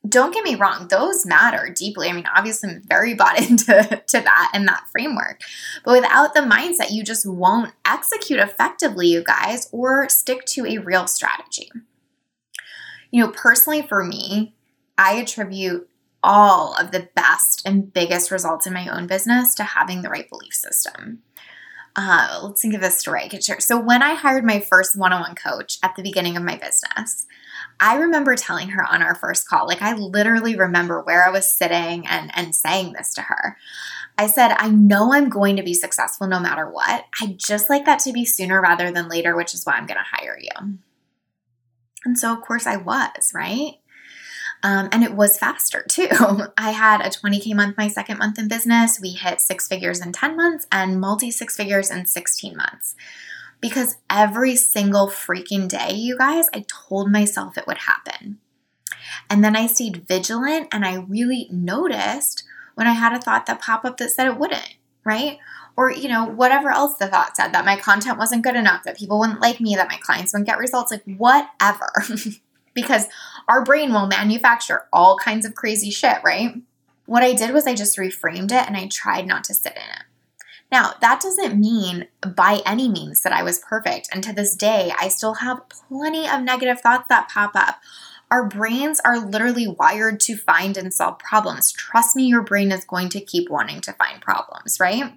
Don't 0.07 0.33
get 0.33 0.43
me 0.43 0.55
wrong, 0.55 0.89
those 0.89 1.25
matter 1.25 1.73
deeply. 1.73 2.09
I 2.09 2.13
mean, 2.13 2.27
obviously, 2.35 2.71
I'm 2.71 2.81
very 2.81 3.13
bought 3.15 3.39
into 3.39 4.03
to 4.07 4.19
that 4.19 4.51
and 4.53 4.67
that 4.67 4.87
framework. 4.91 5.41
But 5.85 6.01
without 6.01 6.33
the 6.33 6.41
mindset, 6.41 6.91
you 6.91 7.03
just 7.03 7.25
won't 7.25 7.71
execute 7.85 8.39
effectively, 8.39 9.07
you 9.07 9.23
guys, 9.23 9.69
or 9.71 10.09
stick 10.09 10.45
to 10.47 10.65
a 10.65 10.79
real 10.79 11.07
strategy. 11.07 11.71
You 13.13 13.23
know, 13.23 13.31
personally 13.31 13.83
for 13.83 14.03
me, 14.03 14.55
I 14.97 15.13
attribute 15.13 15.87
all 16.23 16.75
of 16.75 16.89
the 16.89 17.09
best 17.15 17.61
and 17.63 17.93
biggest 17.93 18.31
results 18.31 18.65
in 18.65 18.73
my 18.73 18.87
own 18.87 19.05
business 19.05 19.53
to 19.53 19.63
having 19.63 20.01
the 20.01 20.09
right 20.09 20.27
belief 20.27 20.55
system. 20.55 21.21
Uh, 21.95 22.39
let's 22.41 22.63
think 22.63 22.73
of 22.73 22.81
this 22.81 22.97
story 22.97 23.21
I 23.23 23.27
could 23.27 23.43
share. 23.43 23.59
So, 23.59 23.79
when 23.79 24.01
I 24.01 24.15
hired 24.15 24.43
my 24.43 24.59
first 24.59 24.97
one 24.97 25.13
on 25.13 25.21
one 25.21 25.35
coach 25.35 25.77
at 25.83 25.95
the 25.95 26.01
beginning 26.01 26.35
of 26.35 26.41
my 26.41 26.55
business, 26.55 27.27
I 27.79 27.97
remember 27.97 28.35
telling 28.35 28.69
her 28.69 28.83
on 28.83 29.03
our 29.03 29.13
first 29.13 29.47
call, 29.47 29.67
like 29.67 29.83
I 29.83 29.93
literally 29.93 30.55
remember 30.55 30.99
where 30.99 31.23
I 31.23 31.29
was 31.29 31.55
sitting 31.55 32.07
and, 32.07 32.31
and 32.33 32.55
saying 32.55 32.93
this 32.93 33.13
to 33.13 33.21
her. 33.21 33.57
I 34.17 34.25
said, 34.25 34.55
I 34.57 34.69
know 34.69 35.13
I'm 35.13 35.29
going 35.29 35.57
to 35.57 35.63
be 35.63 35.75
successful 35.75 36.25
no 36.25 36.39
matter 36.39 36.67
what. 36.67 37.05
I 37.21 37.35
just 37.37 37.69
like 37.69 37.85
that 37.85 37.99
to 37.99 38.11
be 38.11 38.25
sooner 38.25 38.59
rather 38.59 38.89
than 38.89 39.07
later, 39.07 39.35
which 39.35 39.53
is 39.53 39.63
why 39.65 39.73
I'm 39.73 39.85
going 39.85 39.99
to 39.99 40.17
hire 40.17 40.39
you. 40.41 40.79
And 42.05 42.17
so, 42.17 42.33
of 42.33 42.41
course, 42.41 42.67
I 42.67 42.77
was, 42.77 43.31
right? 43.33 43.75
Um, 44.63 44.87
and 44.91 45.03
it 45.03 45.13
was 45.13 45.37
faster 45.37 45.85
too. 45.89 46.07
I 46.57 46.71
had 46.71 47.01
a 47.01 47.09
20K 47.09 47.53
month 47.53 47.77
my 47.77 47.87
second 47.87 48.17
month 48.17 48.39
in 48.39 48.47
business. 48.47 48.99
We 48.99 49.11
hit 49.11 49.41
six 49.41 49.67
figures 49.67 49.99
in 49.99 50.13
10 50.13 50.37
months 50.37 50.67
and 50.71 50.99
multi 50.99 51.31
six 51.31 51.55
figures 51.55 51.91
in 51.91 52.05
16 52.05 52.55
months. 52.55 52.95
Because 53.59 53.95
every 54.09 54.55
single 54.57 55.07
freaking 55.07 55.69
day, 55.69 55.93
you 55.93 56.17
guys, 56.17 56.47
I 56.53 56.65
told 56.67 57.11
myself 57.11 57.57
it 57.57 57.67
would 57.67 57.77
happen. 57.79 58.39
And 59.29 59.43
then 59.43 59.55
I 59.55 59.67
stayed 59.67 60.07
vigilant 60.07 60.67
and 60.71 60.85
I 60.85 60.95
really 60.95 61.47
noticed 61.49 62.43
when 62.75 62.87
I 62.87 62.93
had 62.93 63.13
a 63.13 63.21
thought 63.21 63.45
that 63.45 63.61
pop 63.61 63.85
up 63.85 63.97
that 63.97 64.11
said 64.11 64.27
it 64.27 64.37
wouldn't, 64.37 64.75
right? 65.05 65.37
Or 65.75 65.91
you 65.91 66.07
know 66.07 66.25
whatever 66.25 66.69
else 66.69 66.97
the 66.97 67.07
thought 67.07 67.35
said 67.35 67.49
that 67.49 67.65
my 67.65 67.75
content 67.75 68.17
wasn't 68.17 68.43
good 68.43 68.55
enough 68.55 68.83
that 68.83 68.97
people 68.97 69.19
wouldn't 69.19 69.41
like 69.41 69.59
me 69.59 69.75
that 69.75 69.89
my 69.89 69.97
clients 69.97 70.33
wouldn't 70.33 70.47
get 70.47 70.57
results 70.57 70.91
like 70.91 71.03
whatever 71.17 71.91
because 72.73 73.05
our 73.47 73.63
brain 73.63 73.91
will 73.91 74.07
manufacture 74.07 74.83
all 74.91 75.17
kinds 75.17 75.45
of 75.45 75.55
crazy 75.55 75.89
shit 75.89 76.17
right 76.23 76.55
what 77.05 77.23
i 77.23 77.33
did 77.33 77.53
was 77.53 77.67
i 77.67 77.73
just 77.73 77.97
reframed 77.97 78.51
it 78.51 78.67
and 78.67 78.77
i 78.77 78.87
tried 78.87 79.27
not 79.27 79.43
to 79.43 79.53
sit 79.53 79.73
in 79.73 79.81
it 79.81 80.03
now, 80.73 80.95
that 81.01 81.21
doesn't 81.21 81.59
mean 81.59 82.07
by 82.35 82.63
any 82.65 82.89
means 82.89 83.21
that 83.21 83.31
I 83.31 83.43
was 83.43 83.59
perfect. 83.59 84.09
And 84.11 84.23
to 84.23 84.33
this 84.33 84.55
day, 84.55 84.91
I 84.99 85.07
still 85.07 85.35
have 85.35 85.69
plenty 85.69 86.27
of 86.27 86.41
negative 86.41 86.81
thoughts 86.81 87.07
that 87.09 87.29
pop 87.29 87.51
up. 87.53 87.79
Our 88.31 88.47
brains 88.47 88.99
are 89.05 89.19
literally 89.19 89.67
wired 89.67 90.19
to 90.21 90.35
find 90.35 90.75
and 90.75 90.91
solve 90.91 91.19
problems. 91.19 91.71
Trust 91.71 92.15
me, 92.15 92.23
your 92.23 92.41
brain 92.41 92.71
is 92.71 92.85
going 92.85 93.09
to 93.09 93.21
keep 93.21 93.51
wanting 93.51 93.81
to 93.81 93.93
find 93.93 94.19
problems, 94.19 94.79
right? 94.79 95.13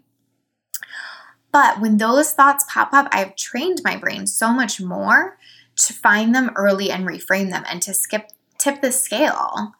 But 1.56 1.80
when 1.80 1.96
those 1.96 2.34
thoughts 2.34 2.66
pop 2.68 2.92
up, 2.92 3.08
I've 3.10 3.34
trained 3.34 3.80
my 3.82 3.96
brain 3.96 4.26
so 4.26 4.52
much 4.52 4.78
more 4.78 5.38
to 5.76 5.94
find 5.94 6.34
them 6.34 6.50
early 6.54 6.90
and 6.90 7.08
reframe 7.08 7.50
them 7.50 7.64
and 7.66 7.80
to 7.80 7.94
skip 7.94 8.28
tip 8.58 8.82
the 8.82 8.92
scale 8.92 9.72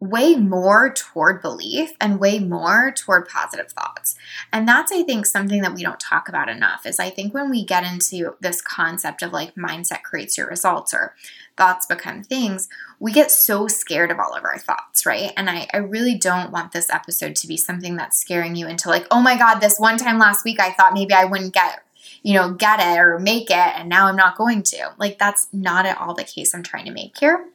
way 0.00 0.36
more 0.36 0.92
toward 0.92 1.42
belief 1.42 1.92
and 2.00 2.20
way 2.20 2.38
more 2.38 2.92
toward 2.92 3.28
positive 3.28 3.72
thoughts. 3.72 4.14
And 4.52 4.66
that's 4.66 4.92
I 4.92 5.02
think 5.02 5.26
something 5.26 5.60
that 5.62 5.74
we 5.74 5.82
don't 5.82 5.98
talk 5.98 6.28
about 6.28 6.48
enough 6.48 6.86
is 6.86 7.00
I 7.00 7.10
think 7.10 7.34
when 7.34 7.50
we 7.50 7.64
get 7.64 7.84
into 7.84 8.36
this 8.40 8.60
concept 8.60 9.22
of 9.22 9.32
like 9.32 9.56
mindset 9.56 10.02
creates 10.02 10.38
your 10.38 10.46
results 10.46 10.94
or 10.94 11.14
thoughts 11.56 11.84
become 11.84 12.22
things, 12.22 12.68
we 13.00 13.10
get 13.10 13.32
so 13.32 13.66
scared 13.66 14.12
of 14.12 14.20
all 14.20 14.34
of 14.34 14.44
our 14.44 14.58
thoughts, 14.58 15.04
right? 15.04 15.32
And 15.36 15.50
I, 15.50 15.66
I 15.74 15.78
really 15.78 16.14
don't 16.14 16.52
want 16.52 16.70
this 16.70 16.90
episode 16.90 17.34
to 17.36 17.48
be 17.48 17.56
something 17.56 17.96
that's 17.96 18.20
scaring 18.20 18.54
you 18.54 18.68
into 18.68 18.88
like, 18.88 19.06
oh 19.10 19.20
my 19.20 19.36
God, 19.36 19.58
this 19.58 19.78
one 19.78 19.98
time 19.98 20.18
last 20.18 20.44
week 20.44 20.60
I 20.60 20.70
thought 20.70 20.94
maybe 20.94 21.14
I 21.14 21.24
wouldn't 21.24 21.54
get 21.54 21.82
you 22.22 22.34
know, 22.34 22.52
get 22.52 22.80
it 22.80 22.98
or 22.98 23.18
make 23.18 23.48
it, 23.48 23.54
and 23.54 23.88
now 23.88 24.06
I'm 24.06 24.16
not 24.16 24.36
going 24.36 24.62
to. 24.64 24.92
Like, 24.98 25.18
that's 25.18 25.46
not 25.52 25.86
at 25.86 25.98
all 25.98 26.14
the 26.14 26.24
case 26.24 26.52
I'm 26.52 26.64
trying 26.64 26.86
to 26.86 26.90
make 26.90 27.16
here. 27.18 27.46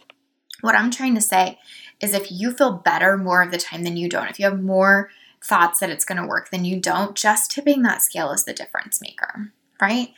What 0.61 0.75
I'm 0.75 0.89
trying 0.89 1.15
to 1.15 1.21
say 1.21 1.59
is 2.03 2.13
if 2.13 2.31
you 2.31 2.51
feel 2.51 2.73
better 2.73 3.17
more 3.17 3.41
of 3.41 3.51
the 3.51 3.57
time 3.57 3.83
than 3.83 3.95
you 3.95 4.09
don't, 4.09 4.29
if 4.29 4.37
you 4.37 4.45
have 4.45 4.61
more 4.61 5.09
thoughts 5.43 5.79
that 5.79 5.89
it's 5.89 6.05
going 6.05 6.21
to 6.21 6.27
work 6.27 6.51
than 6.51 6.65
you 6.65 6.79
don't, 6.79 7.15
just 7.15 7.49
tipping 7.49 7.81
that 7.81 8.01
scale 8.01 8.31
is 8.31 8.43
the 8.43 8.53
difference 8.53 9.01
maker, 9.01 9.53
right? 9.81 10.09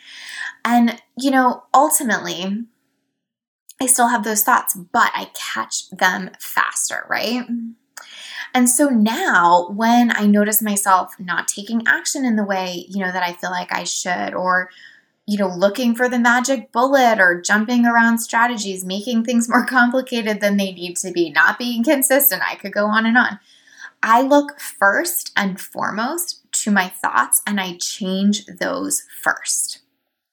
And, 0.63 1.01
you 1.17 1.31
know, 1.31 1.63
ultimately, 1.73 2.65
I 3.79 3.85
still 3.85 4.07
have 4.07 4.23
those 4.23 4.43
thoughts, 4.43 4.75
but 4.75 5.11
I 5.13 5.29
catch 5.33 5.89
them 5.89 6.31
faster, 6.39 7.05
right? 7.07 7.45
And 8.53 8.69
so 8.69 8.89
now 8.89 9.69
when 9.69 10.15
I 10.15 10.25
notice 10.25 10.61
myself 10.61 11.13
not 11.19 11.47
taking 11.47 11.83
action 11.85 12.25
in 12.25 12.35
the 12.35 12.45
way, 12.45 12.85
you 12.89 12.99
know, 12.99 13.11
that 13.11 13.23
I 13.23 13.33
feel 13.33 13.51
like 13.51 13.71
I 13.71 13.83
should 13.83 14.33
or 14.33 14.69
you 15.27 15.37
know, 15.37 15.47
looking 15.47 15.95
for 15.95 16.07
the 16.07 16.19
magic 16.19 16.71
bullet 16.71 17.19
or 17.19 17.41
jumping 17.41 17.85
around 17.85 18.19
strategies, 18.19 18.85
making 18.85 19.23
things 19.23 19.49
more 19.49 19.65
complicated 19.69 20.39
than 20.39 20.57
they 20.57 20.71
need 20.71 20.97
to 20.97 21.11
be, 21.11 21.31
not 21.31 21.57
being 21.57 21.83
consistent. 21.83 22.41
I 22.47 22.55
could 22.55 22.73
go 22.73 22.85
on 22.85 23.05
and 23.05 23.17
on. 23.17 23.39
I 24.03 24.21
look 24.21 24.59
first 24.59 25.31
and 25.35 25.59
foremost 25.59 26.41
to 26.63 26.71
my 26.71 26.89
thoughts 26.89 27.41
and 27.47 27.59
I 27.59 27.77
change 27.77 28.45
those 28.45 29.03
first. 29.21 29.79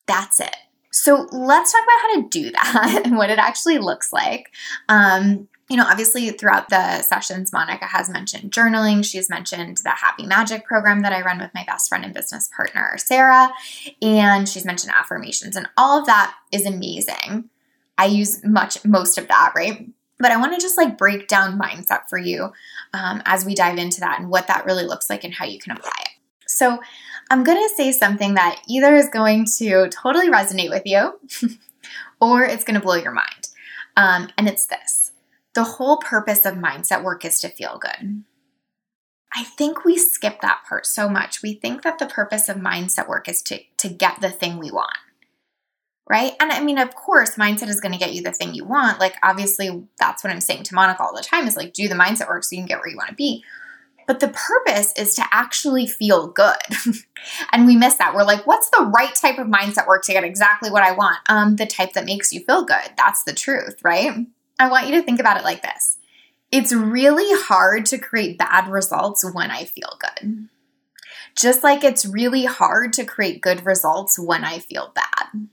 That's 0.06 0.40
it. 0.40 0.56
So 0.90 1.26
let's 1.32 1.72
talk 1.72 1.82
about 1.82 2.00
how 2.02 2.14
to 2.16 2.28
do 2.28 2.50
that 2.52 3.02
and 3.04 3.16
what 3.16 3.30
it 3.30 3.38
actually 3.38 3.78
looks 3.78 4.12
like. 4.12 4.52
Um, 4.88 5.48
you 5.72 5.78
know, 5.78 5.86
obviously 5.88 6.28
throughout 6.28 6.68
the 6.68 7.00
sessions, 7.00 7.50
Monica 7.50 7.86
has 7.86 8.10
mentioned 8.10 8.52
journaling. 8.52 9.02
She's 9.02 9.30
mentioned 9.30 9.78
the 9.78 9.88
Happy 9.88 10.26
Magic 10.26 10.66
program 10.66 11.00
that 11.00 11.14
I 11.14 11.22
run 11.22 11.38
with 11.38 11.48
my 11.54 11.64
best 11.66 11.88
friend 11.88 12.04
and 12.04 12.12
business 12.12 12.50
partner, 12.54 12.98
Sarah. 12.98 13.48
And 14.02 14.46
she's 14.46 14.66
mentioned 14.66 14.92
affirmations, 14.94 15.56
and 15.56 15.66
all 15.78 15.98
of 15.98 16.04
that 16.04 16.34
is 16.52 16.66
amazing. 16.66 17.48
I 17.96 18.04
use 18.04 18.44
much, 18.44 18.84
most 18.84 19.16
of 19.16 19.28
that, 19.28 19.54
right? 19.56 19.88
But 20.18 20.30
I 20.30 20.36
want 20.36 20.52
to 20.52 20.60
just 20.60 20.76
like 20.76 20.98
break 20.98 21.26
down 21.26 21.58
mindset 21.58 22.02
for 22.10 22.18
you 22.18 22.52
um, 22.92 23.22
as 23.24 23.46
we 23.46 23.54
dive 23.54 23.78
into 23.78 24.00
that 24.00 24.20
and 24.20 24.28
what 24.28 24.48
that 24.48 24.66
really 24.66 24.84
looks 24.84 25.08
like 25.08 25.24
and 25.24 25.32
how 25.32 25.46
you 25.46 25.58
can 25.58 25.74
apply 25.74 26.02
it. 26.02 26.10
So, 26.46 26.80
I'm 27.30 27.44
going 27.44 27.66
to 27.66 27.74
say 27.74 27.92
something 27.92 28.34
that 28.34 28.60
either 28.68 28.94
is 28.94 29.08
going 29.08 29.46
to 29.56 29.88
totally 29.88 30.28
resonate 30.28 30.68
with 30.68 30.82
you 30.84 31.18
or 32.20 32.44
it's 32.44 32.62
going 32.62 32.78
to 32.78 32.84
blow 32.84 32.96
your 32.96 33.12
mind. 33.12 33.48
Um, 33.96 34.28
and 34.36 34.48
it's 34.48 34.66
this 34.66 35.01
the 35.54 35.64
whole 35.64 35.98
purpose 35.98 36.46
of 36.46 36.54
mindset 36.54 37.02
work 37.02 37.24
is 37.24 37.40
to 37.40 37.48
feel 37.48 37.78
good. 37.78 38.24
I 39.34 39.44
think 39.44 39.84
we 39.84 39.96
skip 39.96 40.40
that 40.40 40.62
part 40.68 40.86
so 40.86 41.08
much. 41.08 41.42
We 41.42 41.54
think 41.54 41.82
that 41.82 41.98
the 41.98 42.06
purpose 42.06 42.48
of 42.48 42.56
mindset 42.56 43.08
work 43.08 43.28
is 43.28 43.42
to, 43.42 43.60
to 43.78 43.88
get 43.88 44.20
the 44.20 44.30
thing 44.30 44.58
we 44.58 44.70
want. 44.70 44.96
Right. 46.08 46.34
And 46.40 46.52
I 46.52 46.60
mean, 46.60 46.78
of 46.78 46.94
course, 46.94 47.36
mindset 47.36 47.68
is 47.68 47.80
going 47.80 47.92
to 47.92 47.98
get 47.98 48.12
you 48.12 48.22
the 48.22 48.32
thing 48.32 48.54
you 48.54 48.64
want. 48.64 49.00
Like, 49.00 49.16
obviously, 49.22 49.86
that's 49.98 50.22
what 50.22 50.32
I'm 50.32 50.40
saying 50.40 50.64
to 50.64 50.74
Monica 50.74 51.02
all 51.02 51.14
the 51.14 51.22
time 51.22 51.46
is 51.46 51.56
like, 51.56 51.72
do 51.72 51.88
the 51.88 51.94
mindset 51.94 52.28
work 52.28 52.44
so 52.44 52.54
you 52.54 52.60
can 52.60 52.66
get 52.66 52.80
where 52.80 52.88
you 52.88 52.96
want 52.96 53.08
to 53.08 53.14
be. 53.14 53.42
But 54.06 54.20
the 54.20 54.28
purpose 54.28 54.92
is 54.98 55.14
to 55.14 55.24
actually 55.30 55.86
feel 55.86 56.26
good. 56.26 56.56
and 57.52 57.66
we 57.66 57.76
miss 57.76 57.94
that. 57.94 58.14
We're 58.14 58.24
like, 58.24 58.46
what's 58.46 58.68
the 58.70 58.90
right 58.94 59.14
type 59.14 59.38
of 59.38 59.46
mindset 59.46 59.86
work 59.86 60.04
to 60.04 60.12
get 60.12 60.24
exactly 60.24 60.70
what 60.70 60.82
I 60.82 60.92
want? 60.92 61.18
Um, 61.28 61.56
the 61.56 61.66
type 61.66 61.92
that 61.92 62.04
makes 62.04 62.32
you 62.32 62.40
feel 62.44 62.64
good. 62.64 62.90
That's 62.96 63.22
the 63.22 63.32
truth, 63.32 63.76
right? 63.82 64.26
I 64.58 64.70
want 64.70 64.86
you 64.88 64.96
to 64.96 65.02
think 65.02 65.20
about 65.20 65.38
it 65.38 65.44
like 65.44 65.62
this 65.62 65.98
it's 66.52 66.72
really 66.72 67.42
hard 67.44 67.86
to 67.86 67.98
create 67.98 68.36
bad 68.36 68.68
results 68.68 69.24
when 69.24 69.50
I 69.50 69.64
feel 69.64 69.98
good. 69.98 70.48
Just 71.34 71.64
like 71.64 71.82
it's 71.82 72.04
really 72.04 72.44
hard 72.44 72.92
to 72.92 73.06
create 73.06 73.40
good 73.40 73.64
results 73.64 74.18
when 74.18 74.44
I 74.44 74.58
feel 74.58 74.92
bad. 74.94 75.48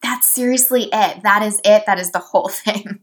That's 0.00 0.32
seriously 0.32 0.84
it. 0.92 1.24
That 1.24 1.42
is 1.42 1.60
it. 1.64 1.86
That 1.86 1.98
is 1.98 2.12
the 2.12 2.20
whole 2.20 2.48
thing 2.50 3.00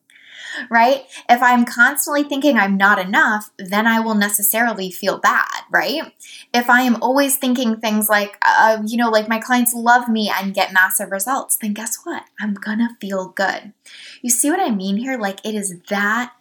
right? 0.70 1.06
If 1.30 1.42
I'm 1.42 1.66
constantly 1.66 2.24
thinking 2.24 2.58
I'm 2.58 2.78
not 2.78 3.00
enough, 3.00 3.52
then 3.58 3.88
I 3.88 4.00
will 4.00 4.16
necessarily 4.16 4.92
feel 4.92 5.18
bad, 5.18 5.62
right? 5.72 6.14
If 6.54 6.70
I 6.70 6.82
am 6.82 7.02
always 7.02 7.38
thinking 7.38 7.78
things 7.78 8.10
like, 8.10 8.38
uh, 8.46 8.82
you 8.86 8.98
know, 8.98 9.10
like 9.10 9.28
my 9.28 9.40
clients 9.40 9.74
love 9.74 10.08
me 10.08 10.30
and 10.34 10.54
get 10.54 10.74
massive 10.74 11.12
results, 11.12 11.58
then 11.58 11.74
guess 11.74 11.98
what? 12.04 12.24
I'm 12.40 12.54
gonna 12.54 12.98
feel 13.00 13.30
good. 13.30 13.74
You 14.22 14.30
see 14.30 14.50
what 14.50 14.60
I 14.60 14.70
mean 14.70 14.98
here? 14.98 15.18
Like 15.18 15.40
it 15.46 15.56
is 15.56 15.80
that 15.90 16.34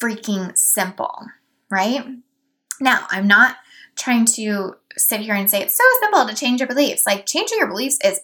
freaking 0.00 0.56
simple, 0.56 1.26
right? 1.70 2.04
Now, 2.80 3.06
I'm 3.10 3.26
not 3.26 3.56
trying 3.96 4.26
to 4.26 4.76
sit 4.96 5.20
here 5.20 5.34
and 5.34 5.50
say 5.50 5.62
it's 5.62 5.76
so 5.76 5.84
simple 6.00 6.26
to 6.26 6.34
change 6.34 6.60
your 6.60 6.68
beliefs. 6.68 7.06
Like 7.06 7.26
changing 7.26 7.58
your 7.58 7.68
beliefs 7.68 7.98
is 8.04 8.20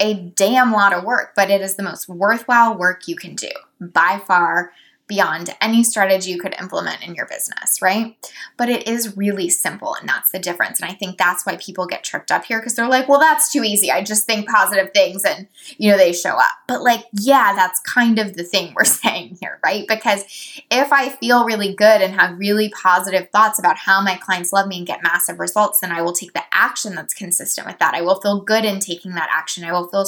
a 0.00 0.14
damn 0.14 0.72
lot 0.72 0.92
of 0.92 1.04
work, 1.04 1.32
but 1.36 1.50
it 1.50 1.60
is 1.60 1.76
the 1.76 1.82
most 1.82 2.08
worthwhile 2.08 2.76
work 2.76 3.06
you 3.06 3.16
can 3.16 3.34
do 3.34 3.50
by 3.80 4.20
far 4.26 4.72
beyond 5.06 5.54
any 5.60 5.84
strategy 5.84 6.30
you 6.30 6.40
could 6.40 6.54
implement 6.58 7.06
in 7.06 7.14
your 7.14 7.26
business, 7.26 7.82
right? 7.82 8.16
But 8.56 8.70
it 8.70 8.88
is 8.88 9.16
really 9.16 9.50
simple, 9.50 9.94
and 9.94 10.08
that's 10.08 10.30
the 10.30 10.38
difference. 10.38 10.80
And 10.80 10.90
I 10.90 10.94
think 10.94 11.18
that's 11.18 11.44
why 11.44 11.56
people 11.56 11.86
get 11.86 12.04
tripped 12.04 12.30
up 12.30 12.44
here 12.44 12.58
because 12.58 12.74
they're 12.74 12.88
like, 12.88 13.06
well, 13.08 13.20
that's 13.20 13.52
too 13.52 13.62
easy. 13.62 13.90
I 13.90 14.02
just 14.02 14.24
think 14.24 14.48
positive 14.48 14.92
things 14.94 15.24
and, 15.24 15.46
you 15.76 15.90
know, 15.90 15.98
they 15.98 16.12
show 16.12 16.30
up. 16.30 16.54
But 16.66 16.82
like, 16.82 17.04
yeah, 17.12 17.52
that's 17.54 17.80
kind 17.80 18.18
of 18.18 18.34
the 18.34 18.44
thing 18.44 18.72
we're 18.74 18.84
saying 18.84 19.38
here, 19.40 19.58
right? 19.62 19.86
Because 19.86 20.24
if 20.70 20.92
I 20.92 21.10
feel 21.10 21.44
really 21.44 21.74
good 21.74 22.00
and 22.00 22.14
have 22.14 22.38
really 22.38 22.70
positive 22.70 23.28
thoughts 23.30 23.58
about 23.58 23.76
how 23.76 24.02
my 24.02 24.16
clients 24.16 24.52
love 24.52 24.68
me 24.68 24.78
and 24.78 24.86
get 24.86 25.02
massive 25.02 25.38
results, 25.38 25.80
then 25.80 25.92
I 25.92 26.00
will 26.00 26.12
take 26.12 26.32
the 26.32 26.44
action 26.52 26.94
that's 26.94 27.14
consistent 27.14 27.66
with 27.66 27.78
that. 27.78 27.94
I 27.94 28.00
will 28.00 28.20
feel 28.20 28.40
good 28.40 28.64
in 28.64 28.80
taking 28.80 29.12
that 29.12 29.28
action. 29.30 29.64
I 29.64 29.72
will 29.72 29.88
feel 29.88 30.06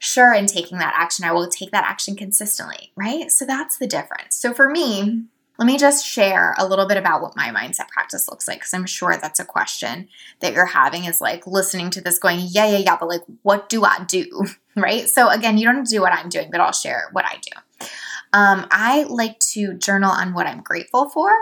sure 0.00 0.32
in 0.32 0.46
taking 0.46 0.78
that 0.78 0.94
action, 0.96 1.24
I 1.24 1.32
will 1.32 1.48
take 1.48 1.70
that 1.70 1.84
action 1.84 2.16
consistently, 2.16 2.90
right? 2.96 3.30
So 3.30 3.44
that's 3.44 3.76
the 3.76 3.86
difference. 3.86 4.09
So 4.30 4.52
for 4.52 4.68
me, 4.68 5.24
let 5.58 5.66
me 5.66 5.76
just 5.76 6.06
share 6.06 6.54
a 6.58 6.66
little 6.66 6.86
bit 6.86 6.96
about 6.96 7.20
what 7.20 7.36
my 7.36 7.50
mindset 7.50 7.88
practice 7.88 8.28
looks 8.28 8.48
like 8.48 8.60
because 8.60 8.72
I'm 8.72 8.86
sure 8.86 9.18
that's 9.20 9.40
a 9.40 9.44
question 9.44 10.08
that 10.40 10.54
you're 10.54 10.64
having 10.64 11.04
is 11.04 11.20
like 11.20 11.46
listening 11.46 11.90
to 11.90 12.00
this 12.00 12.18
going, 12.18 12.40
yeah, 12.48 12.66
yeah, 12.66 12.78
yeah, 12.78 12.96
but 12.98 13.10
like, 13.10 13.20
what 13.42 13.68
do 13.68 13.84
I 13.84 14.04
do? 14.06 14.46
Right? 14.76 15.08
So, 15.08 15.28
again, 15.28 15.58
you 15.58 15.66
don't 15.66 15.84
do 15.84 16.00
what 16.00 16.12
I'm 16.12 16.28
doing, 16.28 16.48
but 16.50 16.60
I'll 16.60 16.72
share 16.72 17.08
what 17.10 17.24
I 17.24 17.34
do. 17.42 17.86
Um, 18.32 18.68
I 18.70 19.02
like 19.02 19.38
to 19.50 19.74
journal 19.74 20.12
on 20.12 20.32
what 20.32 20.46
I'm 20.46 20.62
grateful 20.62 21.10
for 21.10 21.32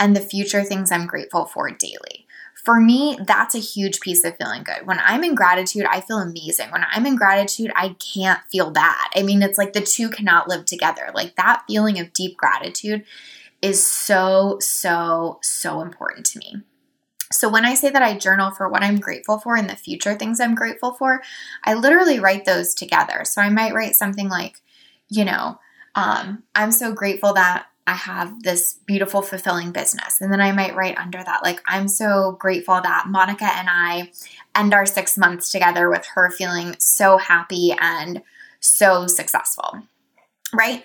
and 0.00 0.16
the 0.16 0.20
future 0.20 0.64
things 0.64 0.90
I'm 0.90 1.06
grateful 1.06 1.44
for 1.44 1.70
daily 1.70 2.21
for 2.64 2.80
me, 2.80 3.18
that's 3.26 3.54
a 3.54 3.60
huge 3.60 4.00
piece 4.00 4.24
of 4.24 4.36
feeling 4.36 4.62
good. 4.62 4.86
When 4.86 5.00
I'm 5.00 5.24
in 5.24 5.34
gratitude, 5.34 5.84
I 5.84 6.00
feel 6.00 6.18
amazing. 6.18 6.70
When 6.70 6.84
I'm 6.88 7.06
in 7.06 7.16
gratitude, 7.16 7.72
I 7.74 7.96
can't 7.98 8.40
feel 8.50 8.70
bad. 8.70 9.08
I 9.16 9.22
mean, 9.22 9.42
it's 9.42 9.58
like 9.58 9.72
the 9.72 9.80
two 9.80 10.08
cannot 10.10 10.48
live 10.48 10.64
together. 10.64 11.10
Like 11.12 11.34
that 11.36 11.64
feeling 11.66 11.98
of 11.98 12.12
deep 12.12 12.36
gratitude 12.36 13.04
is 13.60 13.84
so, 13.84 14.58
so, 14.60 15.38
so 15.42 15.80
important 15.80 16.26
to 16.26 16.38
me. 16.38 16.62
So 17.32 17.48
when 17.48 17.64
I 17.64 17.74
say 17.74 17.90
that 17.90 18.02
I 18.02 18.16
journal 18.16 18.50
for 18.50 18.68
what 18.68 18.82
I'm 18.82 19.00
grateful 19.00 19.38
for 19.38 19.56
and 19.56 19.68
the 19.68 19.76
future 19.76 20.14
things 20.14 20.38
I'm 20.38 20.54
grateful 20.54 20.92
for, 20.92 21.22
I 21.64 21.74
literally 21.74 22.20
write 22.20 22.44
those 22.44 22.74
together. 22.74 23.24
So 23.24 23.40
I 23.40 23.48
might 23.48 23.74
write 23.74 23.96
something 23.96 24.28
like, 24.28 24.60
you 25.08 25.24
know, 25.24 25.58
um, 25.94 26.42
I'm 26.54 26.72
so 26.72 26.92
grateful 26.92 27.32
that 27.34 27.66
I 27.86 27.94
have 27.94 28.42
this 28.42 28.78
beautiful, 28.86 29.22
fulfilling 29.22 29.72
business. 29.72 30.20
And 30.20 30.32
then 30.32 30.40
I 30.40 30.52
might 30.52 30.76
write 30.76 30.98
under 30.98 31.22
that, 31.22 31.42
like, 31.42 31.60
I'm 31.66 31.88
so 31.88 32.36
grateful 32.38 32.80
that 32.80 33.08
Monica 33.08 33.44
and 33.44 33.68
I 33.68 34.12
end 34.54 34.72
our 34.72 34.86
six 34.86 35.18
months 35.18 35.50
together 35.50 35.90
with 35.90 36.06
her 36.14 36.30
feeling 36.30 36.76
so 36.78 37.18
happy 37.18 37.74
and 37.80 38.22
so 38.60 39.08
successful, 39.08 39.82
right? 40.54 40.84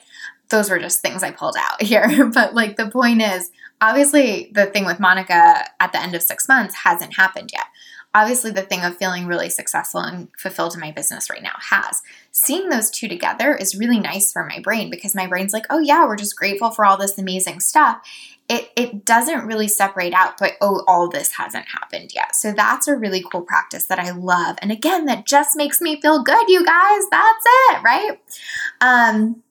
Those 0.50 0.72
were 0.72 0.80
just 0.80 1.02
things 1.02 1.22
I 1.22 1.32
pulled 1.32 1.56
out 1.58 1.82
here. 1.84 2.26
but, 2.34 2.56
like, 2.56 2.78
the 2.78 2.90
point 2.90 3.22
is, 3.22 3.52
obviously, 3.80 4.50
the 4.54 4.66
thing 4.66 4.86
with 4.86 5.00
Monica 5.00 5.66
at 5.80 5.92
the 5.92 6.02
end 6.02 6.16
of 6.16 6.24
six 6.24 6.48
months 6.48 6.74
hasn't 6.76 7.16
happened 7.16 7.52
yet 7.54 7.68
obviously 8.18 8.50
the 8.50 8.64
thing 8.64 8.84
of 8.84 8.98
feeling 8.98 9.28
really 9.28 9.50
successful 9.50 10.02
and 10.02 10.28
fulfilled 10.38 10.74
in 10.74 10.80
my 10.80 10.92
business 10.92 11.30
right 11.30 11.44
now 11.44 11.54
has. 11.70 12.02
Seeing 12.32 12.70
those 12.70 12.90
two 12.90 13.08
together 13.08 13.56
is 13.56 13.78
really 13.78 14.00
nice 14.00 14.34
for 14.34 14.44
my 14.44 14.60
brain 14.60 14.90
because 14.90 15.14
my 15.14 15.28
brain's 15.28 15.54
like, 15.54 15.66
oh 15.70 15.78
yeah, 15.78 16.06
we're 16.06 16.16
just 16.16 16.36
grateful 16.36 16.72
for 16.72 16.84
all 16.84 16.98
this 16.98 17.20
amazing 17.20 17.60
stuff. 17.60 18.02
It, 18.50 18.72
it 18.76 19.06
doesn't 19.06 19.46
really 19.46 19.68
separate 19.68 20.14
out, 20.14 20.40
but 20.40 20.54
oh, 20.62 20.84
all 20.88 21.10
this 21.10 21.34
hasn't 21.34 21.66
happened 21.68 22.12
yet. 22.16 22.36
So 22.36 22.54
that's 22.54 22.88
a 22.88 22.96
really 22.96 23.24
cool 23.32 23.42
practice 23.42 23.86
that 23.86 24.00
I 24.00 24.12
love. 24.12 24.58
And 24.62 24.72
again, 24.72 25.06
that 25.06 25.28
just 25.28 25.56
makes 25.56 25.80
me 25.80 26.02
feel 26.02 26.24
good, 26.24 26.50
you 26.50 26.66
guys. 26.66 27.04
That's 27.12 27.46
it, 27.46 27.84
right? 27.84 28.20
Um, 28.82 29.44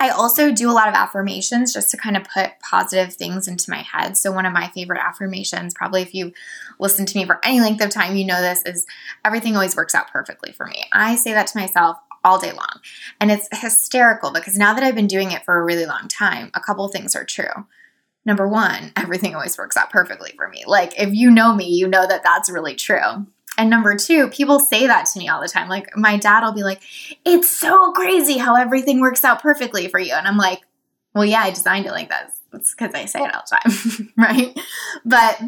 I 0.00 0.10
also 0.10 0.52
do 0.52 0.70
a 0.70 0.72
lot 0.72 0.88
of 0.88 0.94
affirmations 0.94 1.72
just 1.72 1.90
to 1.90 1.96
kind 1.96 2.16
of 2.16 2.24
put 2.24 2.60
positive 2.60 3.14
things 3.14 3.48
into 3.48 3.70
my 3.70 3.82
head. 3.82 4.16
So, 4.16 4.30
one 4.30 4.46
of 4.46 4.52
my 4.52 4.68
favorite 4.68 5.00
affirmations, 5.02 5.74
probably 5.74 6.02
if 6.02 6.14
you 6.14 6.32
listen 6.78 7.04
to 7.06 7.18
me 7.18 7.26
for 7.26 7.40
any 7.44 7.60
length 7.60 7.82
of 7.82 7.90
time, 7.90 8.16
you 8.16 8.24
know 8.24 8.40
this, 8.40 8.62
is 8.64 8.86
everything 9.24 9.54
always 9.54 9.76
works 9.76 9.94
out 9.94 10.10
perfectly 10.10 10.52
for 10.52 10.66
me. 10.66 10.84
I 10.92 11.16
say 11.16 11.32
that 11.32 11.48
to 11.48 11.58
myself 11.58 11.98
all 12.24 12.38
day 12.38 12.52
long. 12.52 12.80
And 13.20 13.30
it's 13.30 13.48
hysterical 13.52 14.30
because 14.32 14.56
now 14.56 14.74
that 14.74 14.82
I've 14.82 14.94
been 14.94 15.06
doing 15.06 15.32
it 15.32 15.44
for 15.44 15.58
a 15.58 15.64
really 15.64 15.86
long 15.86 16.08
time, 16.08 16.50
a 16.54 16.60
couple 16.60 16.86
things 16.88 17.16
are 17.16 17.24
true. 17.24 17.66
Number 18.24 18.46
one, 18.46 18.92
everything 18.96 19.34
always 19.34 19.58
works 19.58 19.76
out 19.76 19.90
perfectly 19.90 20.32
for 20.36 20.48
me. 20.48 20.64
Like, 20.66 20.98
if 20.98 21.12
you 21.12 21.30
know 21.30 21.54
me, 21.54 21.66
you 21.66 21.88
know 21.88 22.06
that 22.06 22.22
that's 22.22 22.50
really 22.50 22.74
true. 22.74 23.26
And 23.58 23.68
number 23.68 23.96
two, 23.96 24.28
people 24.28 24.60
say 24.60 24.86
that 24.86 25.06
to 25.06 25.18
me 25.18 25.28
all 25.28 25.42
the 25.42 25.48
time. 25.48 25.68
Like 25.68 25.94
my 25.96 26.16
dad 26.16 26.44
will 26.44 26.52
be 26.52 26.62
like, 26.62 26.80
it's 27.24 27.50
so 27.50 27.90
crazy 27.92 28.38
how 28.38 28.54
everything 28.54 29.00
works 29.00 29.24
out 29.24 29.42
perfectly 29.42 29.88
for 29.88 29.98
you. 29.98 30.12
And 30.12 30.28
I'm 30.28 30.36
like, 30.36 30.62
well, 31.12 31.24
yeah, 31.24 31.40
I 31.40 31.50
designed 31.50 31.84
it 31.84 31.90
like 31.90 32.08
that. 32.08 32.32
It's 32.52 32.72
because 32.72 32.94
I 32.94 33.04
say 33.06 33.18
it 33.18 33.34
all 33.34 33.42
the 33.50 33.56
time, 33.56 34.12
right? 34.16 34.58
But 35.04 35.42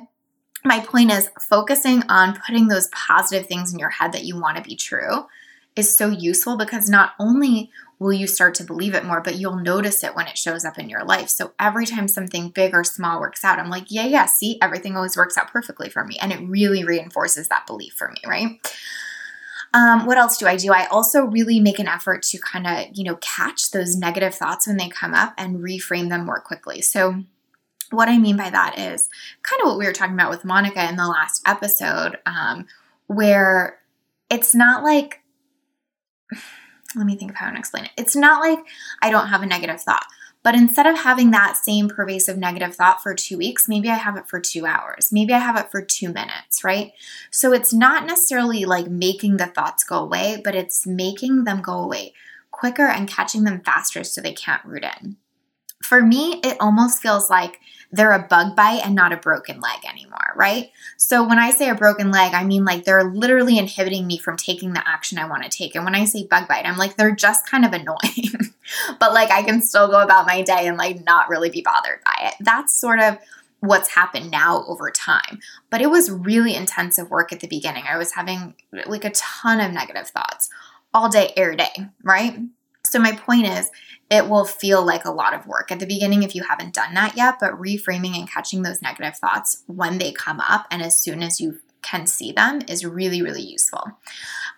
my 0.64 0.80
point 0.80 1.12
is 1.12 1.30
focusing 1.40 2.02
on 2.08 2.38
putting 2.44 2.66
those 2.66 2.88
positive 2.88 3.46
things 3.46 3.72
in 3.72 3.78
your 3.78 3.90
head 3.90 4.12
that 4.12 4.24
you 4.24 4.38
want 4.38 4.56
to 4.56 4.62
be 4.62 4.74
true 4.74 5.26
is 5.76 5.96
so 5.96 6.08
useful 6.08 6.56
because 6.56 6.90
not 6.90 7.12
only 7.20 7.70
will 8.00 8.14
you 8.14 8.26
start 8.26 8.54
to 8.54 8.64
believe 8.64 8.94
it 8.94 9.04
more, 9.04 9.20
but 9.20 9.36
you'll 9.36 9.56
notice 9.56 10.02
it 10.02 10.16
when 10.16 10.26
it 10.26 10.38
shows 10.38 10.64
up 10.64 10.78
in 10.78 10.88
your 10.88 11.04
life. 11.04 11.28
So 11.28 11.52
every 11.60 11.84
time 11.84 12.08
something 12.08 12.48
big 12.48 12.74
or 12.74 12.82
small 12.82 13.20
works 13.20 13.44
out, 13.44 13.58
I'm 13.58 13.68
like, 13.68 13.84
yeah, 13.88 14.06
yeah, 14.06 14.24
see, 14.24 14.58
everything 14.62 14.96
always 14.96 15.18
works 15.18 15.36
out 15.36 15.52
perfectly 15.52 15.90
for 15.90 16.02
me. 16.02 16.16
And 16.20 16.32
it 16.32 16.40
really 16.40 16.82
reinforces 16.82 17.48
that 17.48 17.66
belief 17.66 17.92
for 17.92 18.08
me, 18.08 18.16
right? 18.26 18.58
Um, 19.74 20.06
what 20.06 20.16
else 20.16 20.38
do 20.38 20.46
I 20.46 20.56
do? 20.56 20.72
I 20.72 20.86
also 20.86 21.22
really 21.22 21.60
make 21.60 21.78
an 21.78 21.86
effort 21.86 22.22
to 22.22 22.38
kind 22.38 22.66
of, 22.66 22.86
you 22.94 23.04
know, 23.04 23.16
catch 23.20 23.70
those 23.70 23.94
negative 23.96 24.34
thoughts 24.34 24.66
when 24.66 24.78
they 24.78 24.88
come 24.88 25.12
up 25.12 25.34
and 25.36 25.60
reframe 25.60 26.08
them 26.08 26.24
more 26.24 26.40
quickly. 26.40 26.80
So, 26.80 27.22
what 27.90 28.08
I 28.08 28.18
mean 28.18 28.36
by 28.36 28.50
that 28.50 28.78
is 28.78 29.08
kind 29.42 29.60
of 29.62 29.68
what 29.68 29.78
we 29.78 29.84
were 29.84 29.92
talking 29.92 30.14
about 30.14 30.30
with 30.30 30.44
Monica 30.44 30.88
in 30.88 30.96
the 30.96 31.08
last 31.08 31.42
episode, 31.46 32.18
um, 32.24 32.66
where 33.08 33.78
it's 34.30 34.54
not 34.54 34.84
like 34.84 35.20
let 36.96 37.06
me 37.06 37.16
think 37.16 37.30
of 37.30 37.36
how 37.36 37.50
to 37.50 37.58
explain 37.58 37.84
it. 37.84 37.92
It's 37.96 38.16
not 38.16 38.40
like 38.40 38.58
I 39.02 39.10
don't 39.10 39.28
have 39.28 39.42
a 39.42 39.46
negative 39.46 39.80
thought, 39.80 40.06
but 40.42 40.54
instead 40.54 40.86
of 40.86 40.98
having 40.98 41.30
that 41.30 41.56
same 41.56 41.88
pervasive 41.88 42.38
negative 42.38 42.74
thought 42.74 43.02
for 43.02 43.14
two 43.14 43.36
weeks, 43.36 43.68
maybe 43.68 43.90
I 43.90 43.96
have 43.96 44.16
it 44.16 44.28
for 44.28 44.40
two 44.40 44.66
hours. 44.66 45.10
Maybe 45.12 45.32
I 45.32 45.38
have 45.38 45.56
it 45.56 45.70
for 45.70 45.82
two 45.82 46.08
minutes, 46.08 46.64
right? 46.64 46.92
So 47.30 47.52
it's 47.52 47.72
not 47.72 48.06
necessarily 48.06 48.64
like 48.64 48.88
making 48.88 49.36
the 49.36 49.46
thoughts 49.46 49.84
go 49.84 49.98
away, 49.98 50.40
but 50.42 50.54
it's 50.54 50.86
making 50.86 51.44
them 51.44 51.60
go 51.60 51.78
away 51.78 52.14
quicker 52.50 52.86
and 52.86 53.08
catching 53.08 53.44
them 53.44 53.60
faster 53.60 54.02
so 54.04 54.20
they 54.20 54.32
can't 54.32 54.64
root 54.64 54.84
in. 54.84 55.16
For 55.90 56.00
me, 56.00 56.40
it 56.44 56.56
almost 56.60 57.02
feels 57.02 57.28
like 57.28 57.58
they're 57.90 58.12
a 58.12 58.22
bug 58.22 58.54
bite 58.54 58.82
and 58.84 58.94
not 58.94 59.12
a 59.12 59.16
broken 59.16 59.60
leg 59.60 59.80
anymore, 59.84 60.34
right? 60.36 60.70
So 60.96 61.26
when 61.26 61.40
I 61.40 61.50
say 61.50 61.68
a 61.68 61.74
broken 61.74 62.12
leg, 62.12 62.32
I 62.32 62.44
mean 62.44 62.64
like 62.64 62.84
they're 62.84 63.02
literally 63.02 63.58
inhibiting 63.58 64.06
me 64.06 64.16
from 64.16 64.36
taking 64.36 64.72
the 64.72 64.88
action 64.88 65.18
I 65.18 65.28
want 65.28 65.42
to 65.42 65.48
take. 65.48 65.74
And 65.74 65.84
when 65.84 65.96
I 65.96 66.04
say 66.04 66.28
bug 66.28 66.46
bite, 66.46 66.64
I'm 66.64 66.76
like 66.76 66.96
they're 66.96 67.16
just 67.16 67.44
kind 67.44 67.64
of 67.64 67.72
annoying, 67.72 68.54
but 69.00 69.12
like 69.12 69.32
I 69.32 69.42
can 69.42 69.60
still 69.60 69.88
go 69.88 70.00
about 70.00 70.28
my 70.28 70.42
day 70.42 70.68
and 70.68 70.78
like 70.78 71.04
not 71.04 71.28
really 71.28 71.50
be 71.50 71.60
bothered 71.60 71.98
by 72.04 72.28
it. 72.28 72.34
That's 72.38 72.72
sort 72.72 73.00
of 73.00 73.18
what's 73.58 73.92
happened 73.92 74.30
now 74.30 74.64
over 74.68 74.92
time. 74.92 75.40
But 75.70 75.82
it 75.82 75.90
was 75.90 76.08
really 76.08 76.54
intensive 76.54 77.10
work 77.10 77.32
at 77.32 77.40
the 77.40 77.48
beginning. 77.48 77.82
I 77.90 77.98
was 77.98 78.12
having 78.12 78.54
like 78.86 79.04
a 79.04 79.10
ton 79.10 79.58
of 79.58 79.72
negative 79.72 80.06
thoughts 80.06 80.50
all 80.94 81.08
day, 81.08 81.32
every 81.36 81.56
day, 81.56 81.88
right? 82.04 82.38
So, 82.84 82.98
my 82.98 83.12
point 83.12 83.46
is, 83.46 83.70
it 84.10 84.28
will 84.28 84.44
feel 84.44 84.84
like 84.84 85.04
a 85.04 85.12
lot 85.12 85.34
of 85.34 85.46
work 85.46 85.70
at 85.70 85.78
the 85.78 85.86
beginning 85.86 86.22
if 86.22 86.34
you 86.34 86.42
haven't 86.42 86.74
done 86.74 86.94
that 86.94 87.16
yet, 87.16 87.36
but 87.40 87.52
reframing 87.52 88.18
and 88.18 88.28
catching 88.28 88.62
those 88.62 88.82
negative 88.82 89.16
thoughts 89.16 89.62
when 89.66 89.98
they 89.98 90.10
come 90.10 90.40
up 90.40 90.66
and 90.70 90.82
as 90.82 90.98
soon 90.98 91.22
as 91.22 91.40
you 91.40 91.60
can 91.82 92.06
see 92.06 92.32
them 92.32 92.60
is 92.68 92.84
really, 92.84 93.22
really 93.22 93.42
useful. 93.42 93.92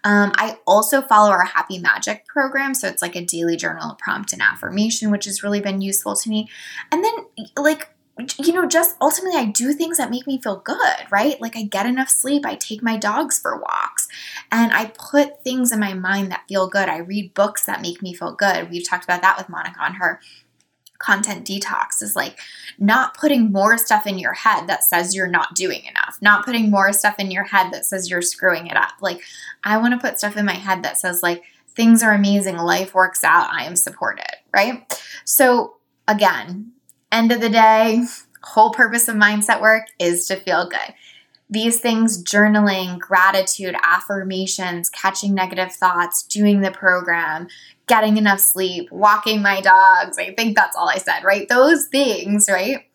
Um, 0.04 0.32
I 0.36 0.58
also 0.66 1.00
follow 1.02 1.30
our 1.30 1.44
Happy 1.44 1.78
Magic 1.78 2.26
program. 2.26 2.74
So 2.74 2.88
it's 2.88 3.02
like 3.02 3.14
a 3.14 3.24
daily 3.24 3.56
journal 3.56 3.96
prompt 3.98 4.32
and 4.32 4.42
affirmation, 4.42 5.10
which 5.10 5.26
has 5.26 5.42
really 5.42 5.60
been 5.60 5.80
useful 5.80 6.16
to 6.16 6.28
me. 6.28 6.48
And 6.90 7.04
then, 7.04 7.12
like, 7.56 7.90
you 8.38 8.52
know, 8.52 8.66
just 8.66 8.96
ultimately, 9.00 9.38
I 9.38 9.46
do 9.46 9.72
things 9.72 9.98
that 9.98 10.10
make 10.10 10.26
me 10.26 10.40
feel 10.40 10.56
good, 10.56 11.06
right? 11.10 11.40
Like 11.40 11.56
I 11.56 11.62
get 11.62 11.86
enough 11.86 12.08
sleep, 12.08 12.44
I 12.44 12.56
take 12.56 12.82
my 12.82 12.96
dogs 12.96 13.38
for 13.38 13.58
walks, 13.58 14.01
and 14.50 14.72
I 14.72 14.92
put 14.96 15.42
things 15.42 15.72
in 15.72 15.80
my 15.80 15.94
mind 15.94 16.30
that 16.30 16.44
feel 16.48 16.68
good. 16.68 16.88
I 16.88 16.98
read 16.98 17.34
books 17.34 17.66
that 17.66 17.82
make 17.82 18.02
me 18.02 18.14
feel 18.14 18.34
good. 18.34 18.70
We've 18.70 18.86
talked 18.86 19.04
about 19.04 19.22
that 19.22 19.38
with 19.38 19.48
Monica 19.48 19.80
on 19.80 19.94
her 19.94 20.20
content 21.02 21.46
detox 21.46 22.00
is 22.00 22.16
like 22.16 22.38
not 22.78 23.16
putting 23.16 23.52
more 23.52 23.76
stuff 23.76 24.06
in 24.06 24.18
your 24.18 24.32
head 24.32 24.66
that 24.68 24.84
says 24.84 25.14
you're 25.14 25.26
not 25.26 25.54
doing 25.54 25.84
enough, 25.84 26.16
not 26.20 26.44
putting 26.44 26.70
more 26.70 26.92
stuff 26.92 27.16
in 27.18 27.30
your 27.30 27.44
head 27.44 27.72
that 27.72 27.84
says 27.84 28.08
you're 28.08 28.22
screwing 28.22 28.68
it 28.68 28.76
up. 28.76 28.92
Like, 29.00 29.20
I 29.64 29.76
want 29.78 29.92
to 29.94 30.00
put 30.00 30.18
stuff 30.18 30.36
in 30.36 30.46
my 30.46 30.54
head 30.54 30.82
that 30.84 30.98
says, 30.98 31.22
like, 31.22 31.42
things 31.74 32.02
are 32.02 32.12
amazing, 32.12 32.56
life 32.56 32.94
works 32.94 33.24
out, 33.24 33.52
I 33.52 33.64
am 33.64 33.76
supported, 33.76 34.30
right? 34.54 35.02
So, 35.24 35.76
again, 36.06 36.72
end 37.10 37.32
of 37.32 37.40
the 37.40 37.50
day, 37.50 38.04
whole 38.42 38.70
purpose 38.70 39.08
of 39.08 39.16
mindset 39.16 39.60
work 39.60 39.86
is 39.98 40.26
to 40.26 40.36
feel 40.36 40.68
good. 40.68 40.94
These 41.52 41.80
things, 41.80 42.24
journaling, 42.24 42.98
gratitude, 42.98 43.76
affirmations, 43.82 44.88
catching 44.88 45.34
negative 45.34 45.70
thoughts, 45.70 46.22
doing 46.22 46.62
the 46.62 46.70
program, 46.70 47.46
getting 47.86 48.16
enough 48.16 48.40
sleep, 48.40 48.90
walking 48.90 49.42
my 49.42 49.60
dogs. 49.60 50.16
I 50.16 50.32
think 50.32 50.56
that's 50.56 50.74
all 50.74 50.88
I 50.88 50.96
said, 50.96 51.24
right? 51.24 51.46
Those 51.46 51.88
things, 51.88 52.48
right? 52.50 52.86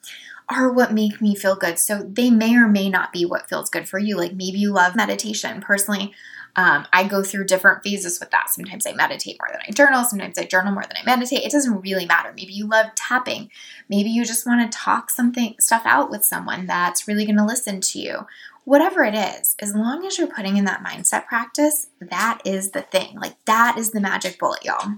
Are 0.49 0.71
what 0.71 0.91
make 0.91 1.21
me 1.21 1.35
feel 1.35 1.55
good. 1.55 1.77
So 1.77 2.01
they 2.01 2.31
may 2.31 2.55
or 2.55 2.67
may 2.67 2.89
not 2.89 3.13
be 3.13 3.25
what 3.25 3.47
feels 3.47 3.69
good 3.69 3.87
for 3.87 3.99
you. 3.99 4.17
Like 4.17 4.33
maybe 4.33 4.57
you 4.57 4.71
love 4.71 4.95
meditation. 4.95 5.61
Personally, 5.61 6.15
um, 6.57 6.87
I 6.91 7.07
go 7.07 7.21
through 7.21 7.45
different 7.45 7.83
phases 7.83 8.19
with 8.19 8.31
that. 8.31 8.49
Sometimes 8.49 8.87
I 8.87 8.93
meditate 8.93 9.37
more 9.39 9.49
than 9.51 9.61
I 9.67 9.71
journal. 9.71 10.03
Sometimes 10.03 10.39
I 10.39 10.43
journal 10.43 10.73
more 10.73 10.83
than 10.83 10.97
I 10.99 11.05
meditate. 11.05 11.43
It 11.43 11.51
doesn't 11.51 11.81
really 11.81 12.07
matter. 12.07 12.33
Maybe 12.35 12.51
you 12.51 12.65
love 12.67 12.87
tapping. 12.95 13.51
Maybe 13.87 14.09
you 14.09 14.25
just 14.25 14.47
want 14.47 14.69
to 14.69 14.75
talk 14.75 15.11
something 15.11 15.55
stuff 15.59 15.83
out 15.85 16.09
with 16.09 16.25
someone 16.25 16.65
that's 16.65 17.07
really 17.07 17.25
going 17.25 17.37
to 17.37 17.45
listen 17.45 17.79
to 17.81 17.99
you. 17.99 18.25
Whatever 18.63 19.03
it 19.03 19.13
is, 19.13 19.55
as 19.59 19.75
long 19.75 20.03
as 20.03 20.17
you're 20.17 20.27
putting 20.27 20.57
in 20.57 20.65
that 20.65 20.83
mindset 20.83 21.27
practice, 21.27 21.87
that 22.01 22.41
is 22.43 22.71
the 22.71 22.81
thing. 22.81 23.19
Like 23.19 23.35
that 23.45 23.77
is 23.77 23.91
the 23.91 24.01
magic 24.01 24.39
bullet, 24.39 24.65
y'all. 24.65 24.95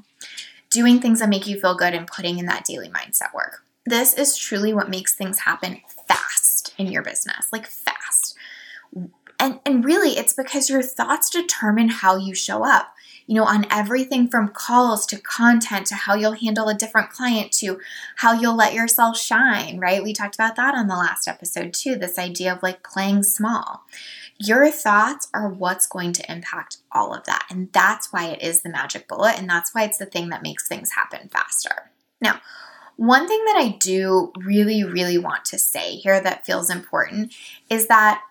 Doing 0.69 1.01
things 1.01 1.19
that 1.19 1.29
make 1.29 1.45
you 1.45 1.59
feel 1.59 1.75
good 1.75 1.93
and 1.93 2.07
putting 2.07 2.39
in 2.39 2.45
that 2.45 2.63
daily 2.65 2.89
mindset 2.89 3.33
work. 3.33 3.65
This 3.85 4.13
is 4.13 4.37
truly 4.37 4.73
what 4.73 4.89
makes 4.89 5.13
things 5.13 5.39
happen 5.39 5.81
fast 6.07 6.73
in 6.77 6.87
your 6.87 7.03
business, 7.03 7.47
like 7.51 7.67
fast 7.67 8.35
and, 9.39 9.59
and 9.65 9.85
really, 9.85 10.17
it's 10.17 10.33
because 10.33 10.69
your 10.69 10.81
thoughts 10.81 11.29
determine 11.29 11.89
how 11.89 12.17
you 12.17 12.35
show 12.35 12.65
up. 12.65 12.93
You 13.25 13.35
know, 13.35 13.45
on 13.45 13.67
everything 13.69 14.27
from 14.27 14.47
calls 14.49 15.05
to 15.05 15.19
content 15.19 15.85
to 15.87 15.95
how 15.95 16.15
you'll 16.15 16.31
handle 16.31 16.67
a 16.67 16.73
different 16.73 17.11
client 17.11 17.51
to 17.59 17.79
how 18.15 18.33
you'll 18.33 18.55
let 18.55 18.73
yourself 18.73 19.19
shine, 19.19 19.79
right? 19.79 20.03
We 20.03 20.13
talked 20.13 20.33
about 20.33 20.55
that 20.55 20.73
on 20.73 20.87
the 20.87 20.95
last 20.95 21.27
episode 21.27 21.75
too 21.75 21.95
this 21.95 22.17
idea 22.17 22.51
of 22.51 22.63
like 22.63 22.81
playing 22.81 23.21
small. 23.21 23.83
Your 24.39 24.71
thoughts 24.71 25.27
are 25.31 25.47
what's 25.47 25.85
going 25.85 26.13
to 26.13 26.31
impact 26.31 26.77
all 26.91 27.13
of 27.13 27.25
that. 27.25 27.45
And 27.51 27.71
that's 27.71 28.11
why 28.11 28.29
it 28.29 28.41
is 28.41 28.63
the 28.63 28.69
magic 28.69 29.07
bullet. 29.07 29.37
And 29.37 29.47
that's 29.47 29.75
why 29.75 29.83
it's 29.83 29.99
the 29.99 30.07
thing 30.07 30.29
that 30.29 30.41
makes 30.41 30.67
things 30.67 30.93
happen 30.93 31.29
faster. 31.29 31.91
Now, 32.19 32.41
one 32.95 33.27
thing 33.27 33.43
that 33.45 33.57
I 33.57 33.77
do 33.79 34.33
really, 34.37 34.83
really 34.83 35.17
want 35.17 35.45
to 35.45 35.59
say 35.59 35.95
here 35.95 36.19
that 36.19 36.45
feels 36.45 36.69
important 36.69 37.33
is 37.69 37.87
that 37.87 38.23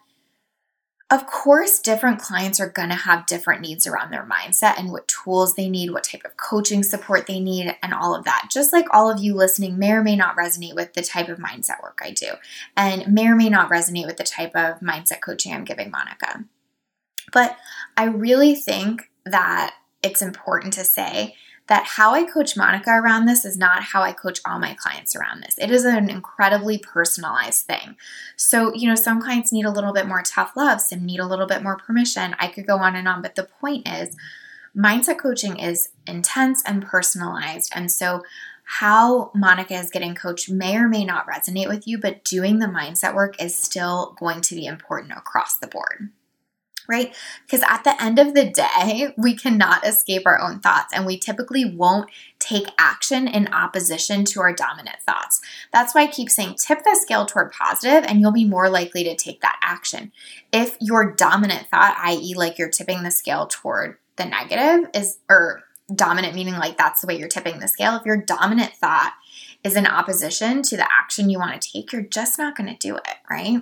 of 1.11 1.27
course, 1.27 1.79
different 1.79 2.21
clients 2.21 2.61
are 2.61 2.68
going 2.68 2.90
to 2.90 2.94
have 2.94 3.25
different 3.25 3.62
needs 3.62 3.87
around 3.87 4.11
their 4.11 4.27
mindset 4.27 4.79
and 4.79 4.92
what 4.92 5.09
tools 5.09 5.55
they 5.55 5.71
need, 5.71 5.90
what 5.90 6.05
type 6.05 6.23
of 6.25 6.37
coaching 6.37 6.83
support 6.83 7.27
they 7.27 7.40
need, 7.40 7.75
and 7.83 7.94
all 7.94 8.14
of 8.14 8.25
that. 8.25 8.49
Just 8.51 8.75
like 8.75 8.87
all 8.90 9.11
of 9.11 9.18
you 9.18 9.35
listening 9.35 9.79
may 9.79 9.92
or 9.92 10.03
may 10.03 10.16
not 10.16 10.37
resonate 10.37 10.75
with 10.75 10.92
the 10.92 11.01
type 11.01 11.31
of 11.31 11.38
mindset 11.38 11.83
work 11.83 12.01
I 12.03 12.11
do, 12.11 12.33
and 12.77 13.12
may 13.12 13.27
or 13.27 13.37
may 13.37 13.49
not 13.49 13.71
resonate 13.71 14.07
with 14.07 14.18
the 14.18 14.25
type 14.25 14.55
of 14.55 14.81
mindset 14.81 15.23
coaching 15.23 15.55
I'm 15.55 15.64
giving 15.64 15.90
Monica. 15.90 16.44
But 17.33 17.57
I 17.97 18.05
really 18.05 18.55
think 18.55 19.11
that 19.25 19.75
it's 20.03 20.21
important 20.21 20.75
to 20.75 20.85
say 20.85 21.37
that 21.68 21.85
how 21.85 22.14
I 22.14 22.24
coach 22.24 22.57
Monica 22.57 22.90
around 22.90 23.26
this 23.26 23.44
is 23.44 23.57
not 23.57 23.83
how 23.83 24.02
I 24.02 24.12
coach 24.12 24.40
all 24.44 24.59
my 24.59 24.74
clients 24.74 25.14
around 25.14 25.42
this. 25.42 25.57
It 25.59 25.70
is 25.70 25.85
an 25.85 26.09
incredibly 26.09 26.78
personalized 26.78 27.66
thing. 27.66 27.96
So, 28.37 28.74
you 28.74 28.88
know, 28.88 28.94
some 28.94 29.20
clients 29.20 29.52
need 29.52 29.66
a 29.66 29.70
little 29.70 29.92
bit 29.92 30.07
more 30.07 30.22
tough 30.22 30.57
love, 30.57 30.81
some 30.81 31.04
need 31.04 31.20
a 31.20 31.26
little 31.26 31.46
bit 31.46 31.62
more 31.62 31.76
permission. 31.76 32.35
I 32.38 32.48
could 32.48 32.66
go 32.66 32.78
on 32.78 32.96
and 32.96 33.07
on, 33.07 33.20
but 33.20 33.35
the 33.35 33.44
point 33.44 33.87
is, 33.87 34.16
mindset 34.76 35.18
coaching 35.18 35.59
is 35.59 35.90
intense 36.07 36.62
and 36.64 36.85
personalized. 36.85 37.70
And 37.74 37.92
so, 37.92 38.22
how 38.70 39.31
Monica 39.35 39.74
is 39.74 39.90
getting 39.90 40.14
coached 40.14 40.50
may 40.50 40.76
or 40.76 40.88
may 40.88 41.02
not 41.02 41.26
resonate 41.26 41.68
with 41.68 41.87
you, 41.87 41.98
but 41.98 42.22
doing 42.22 42.59
the 42.59 42.66
mindset 42.66 43.14
work 43.14 43.42
is 43.42 43.57
still 43.57 44.14
going 44.18 44.42
to 44.42 44.54
be 44.54 44.66
important 44.66 45.12
across 45.12 45.57
the 45.57 45.66
board. 45.66 46.11
Right? 46.88 47.14
Because 47.46 47.62
at 47.68 47.85
the 47.85 48.03
end 48.03 48.18
of 48.18 48.35
the 48.35 48.48
day, 48.48 49.12
we 49.16 49.37
cannot 49.37 49.87
escape 49.87 50.22
our 50.24 50.40
own 50.40 50.59
thoughts 50.61 50.92
and 50.94 51.05
we 51.05 51.18
typically 51.18 51.64
won't 51.66 52.11
take 52.38 52.68
action 52.79 53.29
in 53.29 53.53
opposition 53.53 54.24
to 54.24 54.40
our 54.40 54.55
dominant 54.55 54.96
thoughts. 55.07 55.40
That's 55.70 55.94
why 55.94 56.03
I 56.03 56.07
keep 56.07 56.31
saying 56.31 56.57
tip 56.59 56.83
the 56.85 56.98
scale 57.01 57.27
toward 57.27 57.53
positive 57.53 58.05
and 58.09 58.20
you'll 58.20 58.33
be 58.33 58.46
more 58.46 58.70
likely 58.70 59.05
to 59.05 59.14
take 59.14 59.42
that 59.42 59.61
action. 59.62 60.12
If 60.51 60.79
your 60.81 61.12
dominant 61.12 61.66
thought, 61.66 61.96
i.e., 62.05 62.35
like 62.35 62.59
you're 62.59 62.70
tipping 62.70 63.03
the 63.03 63.11
scale 63.11 63.46
toward 63.46 63.98
the 64.16 64.24
negative, 64.24 64.88
is, 64.94 65.18
or 65.29 65.62
dominant 65.94 66.35
meaning 66.35 66.55
like 66.55 66.79
that's 66.79 67.03
the 67.03 67.07
way 67.07 67.18
you're 67.18 67.29
tipping 67.29 67.61
the 67.61 67.68
scale, 67.68 67.96
if 67.96 68.07
your 68.07 68.16
dominant 68.16 68.72
thought 68.72 69.12
is 69.62 69.77
in 69.77 69.87
opposition 69.87 70.62
to 70.62 70.77
the 70.77 70.88
action 70.90 71.29
you 71.29 71.38
want 71.38 71.61
to 71.61 71.70
take, 71.70 71.92
you're 71.92 72.03
just 72.03 72.38
not 72.38 72.57
going 72.57 72.68
to 72.68 72.77
do 72.79 72.96
it, 72.96 73.16
right? 73.31 73.61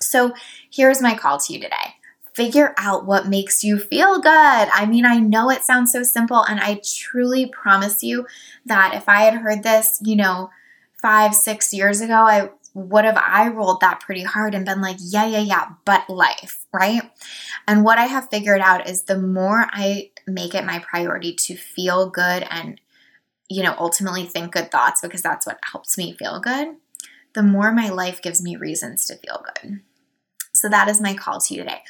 So 0.00 0.32
here's 0.70 1.02
my 1.02 1.16
call 1.16 1.38
to 1.38 1.52
you 1.52 1.60
today 1.60 1.94
figure 2.34 2.74
out 2.78 3.04
what 3.04 3.28
makes 3.28 3.62
you 3.62 3.78
feel 3.78 4.20
good. 4.20 4.30
I 4.30 4.86
mean, 4.86 5.04
I 5.04 5.18
know 5.18 5.50
it 5.50 5.64
sounds 5.64 5.92
so 5.92 6.02
simple, 6.02 6.42
and 6.42 6.60
I 6.60 6.80
truly 6.84 7.46
promise 7.46 8.02
you 8.02 8.26
that 8.66 8.94
if 8.94 9.08
I 9.08 9.22
had 9.22 9.34
heard 9.34 9.62
this, 9.62 9.98
you 10.02 10.16
know, 10.16 10.50
five, 11.00 11.34
six 11.34 11.74
years 11.74 12.00
ago, 12.00 12.14
I 12.14 12.50
would 12.74 13.04
have 13.04 13.18
eye 13.18 13.48
rolled 13.48 13.80
that 13.80 14.00
pretty 14.00 14.22
hard 14.22 14.54
and 14.54 14.64
been 14.64 14.80
like, 14.80 14.96
yeah, 14.98 15.26
yeah, 15.26 15.40
yeah, 15.40 15.68
but 15.84 16.08
life, 16.08 16.64
right? 16.72 17.02
And 17.68 17.84
what 17.84 17.98
I 17.98 18.04
have 18.04 18.30
figured 18.30 18.62
out 18.62 18.88
is 18.88 19.02
the 19.02 19.18
more 19.18 19.66
I 19.70 20.10
make 20.26 20.54
it 20.54 20.64
my 20.64 20.78
priority 20.78 21.34
to 21.34 21.54
feel 21.54 22.08
good 22.08 22.46
and, 22.48 22.80
you 23.50 23.62
know, 23.62 23.74
ultimately 23.78 24.24
think 24.24 24.52
good 24.52 24.70
thoughts 24.70 25.02
because 25.02 25.20
that's 25.20 25.46
what 25.46 25.58
helps 25.70 25.98
me 25.98 26.14
feel 26.14 26.40
good, 26.40 26.76
the 27.34 27.42
more 27.42 27.72
my 27.72 27.90
life 27.90 28.22
gives 28.22 28.42
me 28.42 28.56
reasons 28.56 29.04
to 29.06 29.16
feel 29.16 29.44
good. 29.60 29.80
So 30.54 30.70
that 30.70 30.88
is 30.88 31.00
my 31.00 31.12
call 31.12 31.40
to 31.40 31.54
you 31.54 31.62
today 31.62 31.82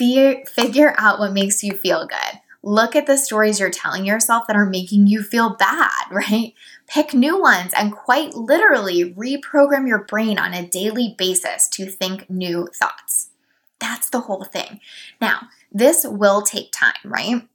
figure 0.00 0.94
out 0.96 1.18
what 1.18 1.32
makes 1.32 1.62
you 1.62 1.72
feel 1.72 2.06
good. 2.06 2.40
Look 2.62 2.94
at 2.94 3.06
the 3.06 3.16
stories 3.16 3.58
you're 3.58 3.70
telling 3.70 4.04
yourself 4.04 4.46
that 4.46 4.56
are 4.56 4.66
making 4.66 5.06
you 5.06 5.22
feel 5.22 5.56
bad, 5.56 5.90
right? 6.10 6.54
Pick 6.86 7.14
new 7.14 7.40
ones 7.40 7.72
and 7.76 7.92
quite 7.92 8.34
literally 8.34 9.14
reprogram 9.14 9.86
your 9.86 10.04
brain 10.04 10.38
on 10.38 10.54
a 10.54 10.66
daily 10.66 11.14
basis 11.16 11.68
to 11.68 11.86
think 11.86 12.28
new 12.28 12.68
thoughts. 12.74 13.30
That's 13.78 14.10
the 14.10 14.20
whole 14.20 14.44
thing. 14.44 14.80
Now, 15.20 15.48
this 15.72 16.04
will 16.04 16.42
take 16.42 16.72
time, 16.72 16.94
right? 17.04 17.46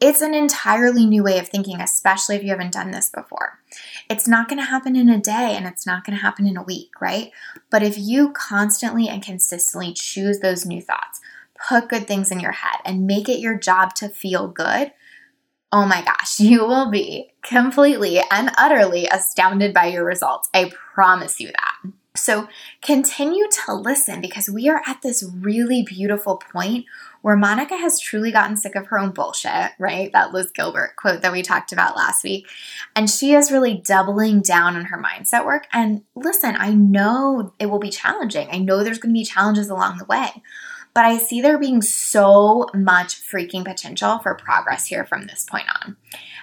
It's 0.00 0.20
an 0.20 0.34
entirely 0.34 1.06
new 1.06 1.22
way 1.22 1.38
of 1.38 1.48
thinking, 1.48 1.80
especially 1.80 2.36
if 2.36 2.42
you 2.42 2.50
haven't 2.50 2.72
done 2.72 2.90
this 2.90 3.10
before. 3.10 3.60
It's 4.08 4.26
not 4.26 4.48
going 4.48 4.58
to 4.58 4.64
happen 4.64 4.96
in 4.96 5.08
a 5.08 5.20
day 5.20 5.54
and 5.56 5.66
it's 5.66 5.86
not 5.86 6.04
going 6.04 6.16
to 6.16 6.22
happen 6.22 6.46
in 6.46 6.56
a 6.56 6.62
week, 6.62 7.00
right? 7.00 7.30
But 7.70 7.82
if 7.82 7.96
you 7.96 8.32
constantly 8.32 9.08
and 9.08 9.22
consistently 9.22 9.92
choose 9.92 10.40
those 10.40 10.66
new 10.66 10.80
thoughts, 10.82 11.19
put 11.68 11.88
good 11.88 12.06
things 12.06 12.30
in 12.30 12.40
your 12.40 12.52
head 12.52 12.80
and 12.84 13.06
make 13.06 13.28
it 13.28 13.40
your 13.40 13.58
job 13.58 13.94
to 13.96 14.08
feel 14.08 14.48
good, 14.48 14.92
oh 15.72 15.86
my 15.86 16.02
gosh, 16.02 16.40
you 16.40 16.66
will 16.66 16.90
be 16.90 17.32
completely 17.42 18.20
and 18.30 18.50
utterly 18.58 19.06
astounded 19.06 19.72
by 19.74 19.86
your 19.86 20.04
results. 20.04 20.48
I 20.54 20.72
promise 20.94 21.40
you 21.40 21.48
that. 21.48 21.92
So 22.16 22.48
continue 22.82 23.46
to 23.66 23.74
listen 23.74 24.20
because 24.20 24.50
we 24.50 24.68
are 24.68 24.82
at 24.86 25.00
this 25.02 25.24
really 25.38 25.82
beautiful 25.82 26.38
point 26.52 26.86
where 27.22 27.36
Monica 27.36 27.76
has 27.76 28.00
truly 28.00 28.32
gotten 28.32 28.56
sick 28.56 28.74
of 28.74 28.86
her 28.86 28.98
own 28.98 29.10
bullshit, 29.10 29.72
right? 29.78 30.10
That 30.12 30.32
Liz 30.32 30.50
Gilbert 30.50 30.96
quote 30.96 31.22
that 31.22 31.32
we 31.32 31.42
talked 31.42 31.72
about 31.72 31.96
last 31.96 32.24
week. 32.24 32.48
And 32.96 33.08
she 33.08 33.34
is 33.34 33.52
really 33.52 33.74
doubling 33.74 34.40
down 34.40 34.76
on 34.76 34.86
her 34.86 35.00
mindset 35.00 35.44
work. 35.44 35.66
And 35.72 36.02
listen, 36.16 36.56
I 36.58 36.72
know 36.72 37.52
it 37.58 37.66
will 37.66 37.78
be 37.78 37.90
challenging. 37.90 38.48
I 38.50 38.58
know 38.58 38.82
there's 38.82 38.98
going 38.98 39.14
to 39.14 39.18
be 39.18 39.24
challenges 39.24 39.70
along 39.70 39.98
the 39.98 40.06
way. 40.06 40.42
But 40.94 41.04
I 41.04 41.18
see 41.18 41.40
there 41.40 41.58
being 41.58 41.82
so 41.82 42.68
much 42.74 43.20
freaking 43.20 43.64
potential 43.64 44.18
for 44.18 44.34
progress 44.34 44.86
here 44.86 45.04
from 45.04 45.26
this 45.26 45.44
point 45.44 45.66
on. 45.82 45.96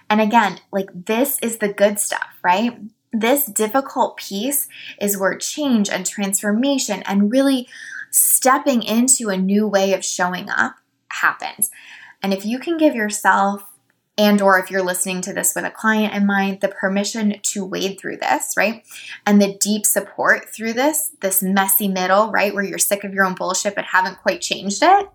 And 0.09 0.21
again, 0.21 0.59
like 0.71 0.89
this 0.93 1.37
is 1.41 1.57
the 1.57 1.73
good 1.73 1.99
stuff, 1.99 2.29
right? 2.43 2.79
This 3.11 3.45
difficult 3.45 4.17
piece 4.17 4.67
is 5.01 5.17
where 5.17 5.37
change 5.37 5.89
and 5.89 6.05
transformation 6.05 7.03
and 7.03 7.31
really 7.31 7.67
stepping 8.09 8.83
into 8.83 9.29
a 9.29 9.37
new 9.37 9.67
way 9.67 9.93
of 9.93 10.05
showing 10.05 10.49
up 10.49 10.75
happens. 11.09 11.69
And 12.21 12.33
if 12.33 12.45
you 12.45 12.59
can 12.59 12.77
give 12.77 12.95
yourself 12.95 13.66
and 14.17 14.41
or 14.41 14.59
if 14.59 14.71
you're 14.71 14.83
listening 14.83 15.21
to 15.21 15.33
this 15.33 15.53
with 15.55 15.65
a 15.65 15.71
client 15.71 16.13
in 16.13 16.25
mind 16.25 16.61
the 16.61 16.67
permission 16.67 17.35
to 17.43 17.65
wade 17.65 17.99
through 17.99 18.17
this 18.17 18.53
right? 18.57 18.85
And 19.25 19.41
the 19.41 19.57
deep 19.59 19.85
support 19.85 20.49
through 20.53 20.73
this 20.73 21.11
this 21.21 21.43
messy 21.43 21.87
middle 21.87 22.31
right 22.31 22.53
where 22.53 22.63
you're 22.63 22.77
sick 22.77 23.03
of 23.03 23.13
your 23.13 23.25
own 23.25 23.35
bullshit 23.35 23.75
but 23.75 23.85
haven't 23.85 24.17
quite 24.17 24.41
changed 24.41 24.81
it 24.81 25.07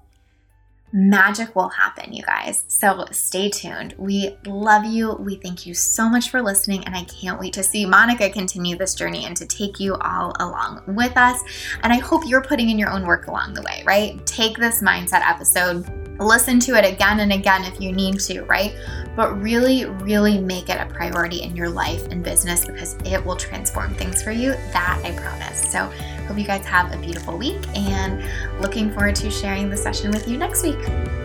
magic 0.92 1.56
will 1.56 1.70
happen 1.70 2.12
you 2.12 2.22
guys 2.22 2.64
so 2.68 3.06
stay 3.10 3.48
tuned 3.48 3.94
we 3.96 4.36
love 4.46 4.84
you 4.84 5.14
we 5.14 5.36
thank 5.36 5.66
you 5.66 5.72
so 5.72 6.06
much 6.06 6.28
for 6.28 6.42
listening 6.42 6.84
and 6.84 6.94
i 6.94 7.02
can't 7.04 7.40
wait 7.40 7.52
to 7.52 7.62
see 7.62 7.86
monica 7.86 8.28
continue 8.28 8.76
this 8.76 8.94
journey 8.94 9.24
and 9.24 9.34
to 9.34 9.46
take 9.46 9.80
you 9.80 9.94
all 9.96 10.34
along 10.40 10.82
with 10.88 11.16
us 11.16 11.40
and 11.82 11.94
i 11.94 11.96
hope 11.96 12.22
you're 12.26 12.42
putting 12.42 12.68
in 12.68 12.78
your 12.78 12.90
own 12.90 13.06
work 13.06 13.26
along 13.26 13.54
the 13.54 13.62
way 13.62 13.82
right 13.86 14.24
take 14.26 14.58
this 14.58 14.82
mindset 14.82 15.26
episode 15.26 15.86
Listen 16.18 16.60
to 16.60 16.76
it 16.76 16.84
again 16.84 17.20
and 17.20 17.32
again 17.32 17.64
if 17.64 17.80
you 17.80 17.92
need 17.92 18.20
to, 18.20 18.42
right? 18.42 18.74
But 19.16 19.40
really, 19.40 19.86
really 19.86 20.38
make 20.38 20.68
it 20.68 20.80
a 20.80 20.86
priority 20.86 21.42
in 21.42 21.56
your 21.56 21.68
life 21.68 22.06
and 22.08 22.22
business 22.22 22.64
because 22.64 22.94
it 23.04 23.24
will 23.24 23.36
transform 23.36 23.94
things 23.94 24.22
for 24.22 24.30
you. 24.30 24.52
That 24.72 25.00
I 25.04 25.12
promise. 25.18 25.70
So, 25.70 25.90
hope 26.26 26.38
you 26.38 26.44
guys 26.44 26.64
have 26.66 26.92
a 26.92 26.98
beautiful 26.98 27.36
week 27.36 27.60
and 27.76 28.22
looking 28.60 28.92
forward 28.92 29.16
to 29.16 29.30
sharing 29.30 29.68
the 29.68 29.76
session 29.76 30.10
with 30.10 30.28
you 30.28 30.36
next 30.36 30.62
week. 30.62 30.78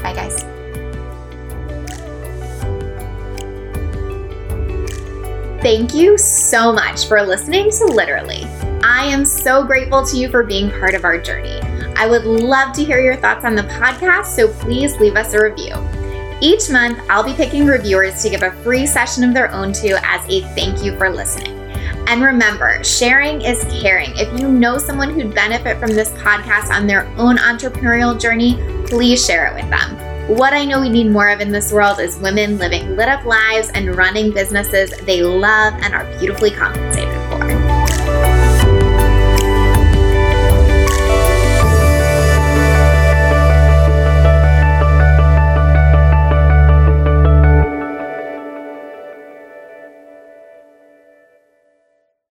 Bye, 0.03 0.13
guys. 0.13 0.43
Thank 5.61 5.93
you 5.93 6.17
so 6.17 6.71
much 6.71 7.07
for 7.07 7.21
listening 7.21 7.71
to 7.71 7.85
Literally. 7.85 8.45
I 8.83 9.05
am 9.05 9.25
so 9.25 9.63
grateful 9.63 10.05
to 10.05 10.17
you 10.17 10.29
for 10.29 10.43
being 10.43 10.69
part 10.69 10.93
of 10.93 11.03
our 11.03 11.17
journey. 11.17 11.59
I 11.95 12.07
would 12.07 12.25
love 12.25 12.73
to 12.75 12.83
hear 12.83 12.99
your 12.99 13.15
thoughts 13.15 13.43
on 13.43 13.55
the 13.55 13.63
podcast, 13.63 14.27
so 14.27 14.47
please 14.47 14.95
leave 14.97 15.15
us 15.15 15.33
a 15.33 15.43
review. 15.43 15.75
Each 16.39 16.69
month, 16.69 16.99
I'll 17.09 17.23
be 17.23 17.33
picking 17.33 17.65
reviewers 17.65 18.21
to 18.21 18.29
give 18.29 18.43
a 18.43 18.51
free 18.63 18.85
session 18.85 19.23
of 19.23 19.33
their 19.33 19.51
own 19.51 19.73
to 19.73 19.99
as 20.05 20.23
a 20.29 20.41
thank 20.53 20.83
you 20.83 20.95
for 20.95 21.09
listening. 21.09 21.57
And 22.07 22.21
remember, 22.21 22.83
sharing 22.83 23.41
is 23.41 23.65
caring. 23.81 24.11
If 24.15 24.39
you 24.39 24.47
know 24.47 24.77
someone 24.77 25.09
who'd 25.09 25.33
benefit 25.33 25.79
from 25.79 25.89
this 25.89 26.11
podcast 26.11 26.69
on 26.69 26.85
their 26.85 27.07
own 27.17 27.37
entrepreneurial 27.37 28.17
journey, 28.17 28.53
please 28.87 29.25
share 29.25 29.47
it 29.47 29.53
with 29.53 29.69
them. 29.69 29.95
What 30.35 30.53
I 30.53 30.65
know 30.65 30.81
we 30.81 30.89
need 30.89 31.09
more 31.09 31.29
of 31.29 31.39
in 31.39 31.51
this 31.51 31.71
world 31.71 31.99
is 31.99 32.17
women 32.17 32.57
living 32.57 32.95
lit 32.95 33.07
up 33.07 33.25
lives 33.25 33.69
and 33.73 33.95
running 33.95 34.31
businesses 34.31 34.91
they 35.05 35.21
love 35.21 35.73
and 35.81 35.93
are 35.93 36.05
beautifully 36.17 36.51
compensated. 36.51 37.16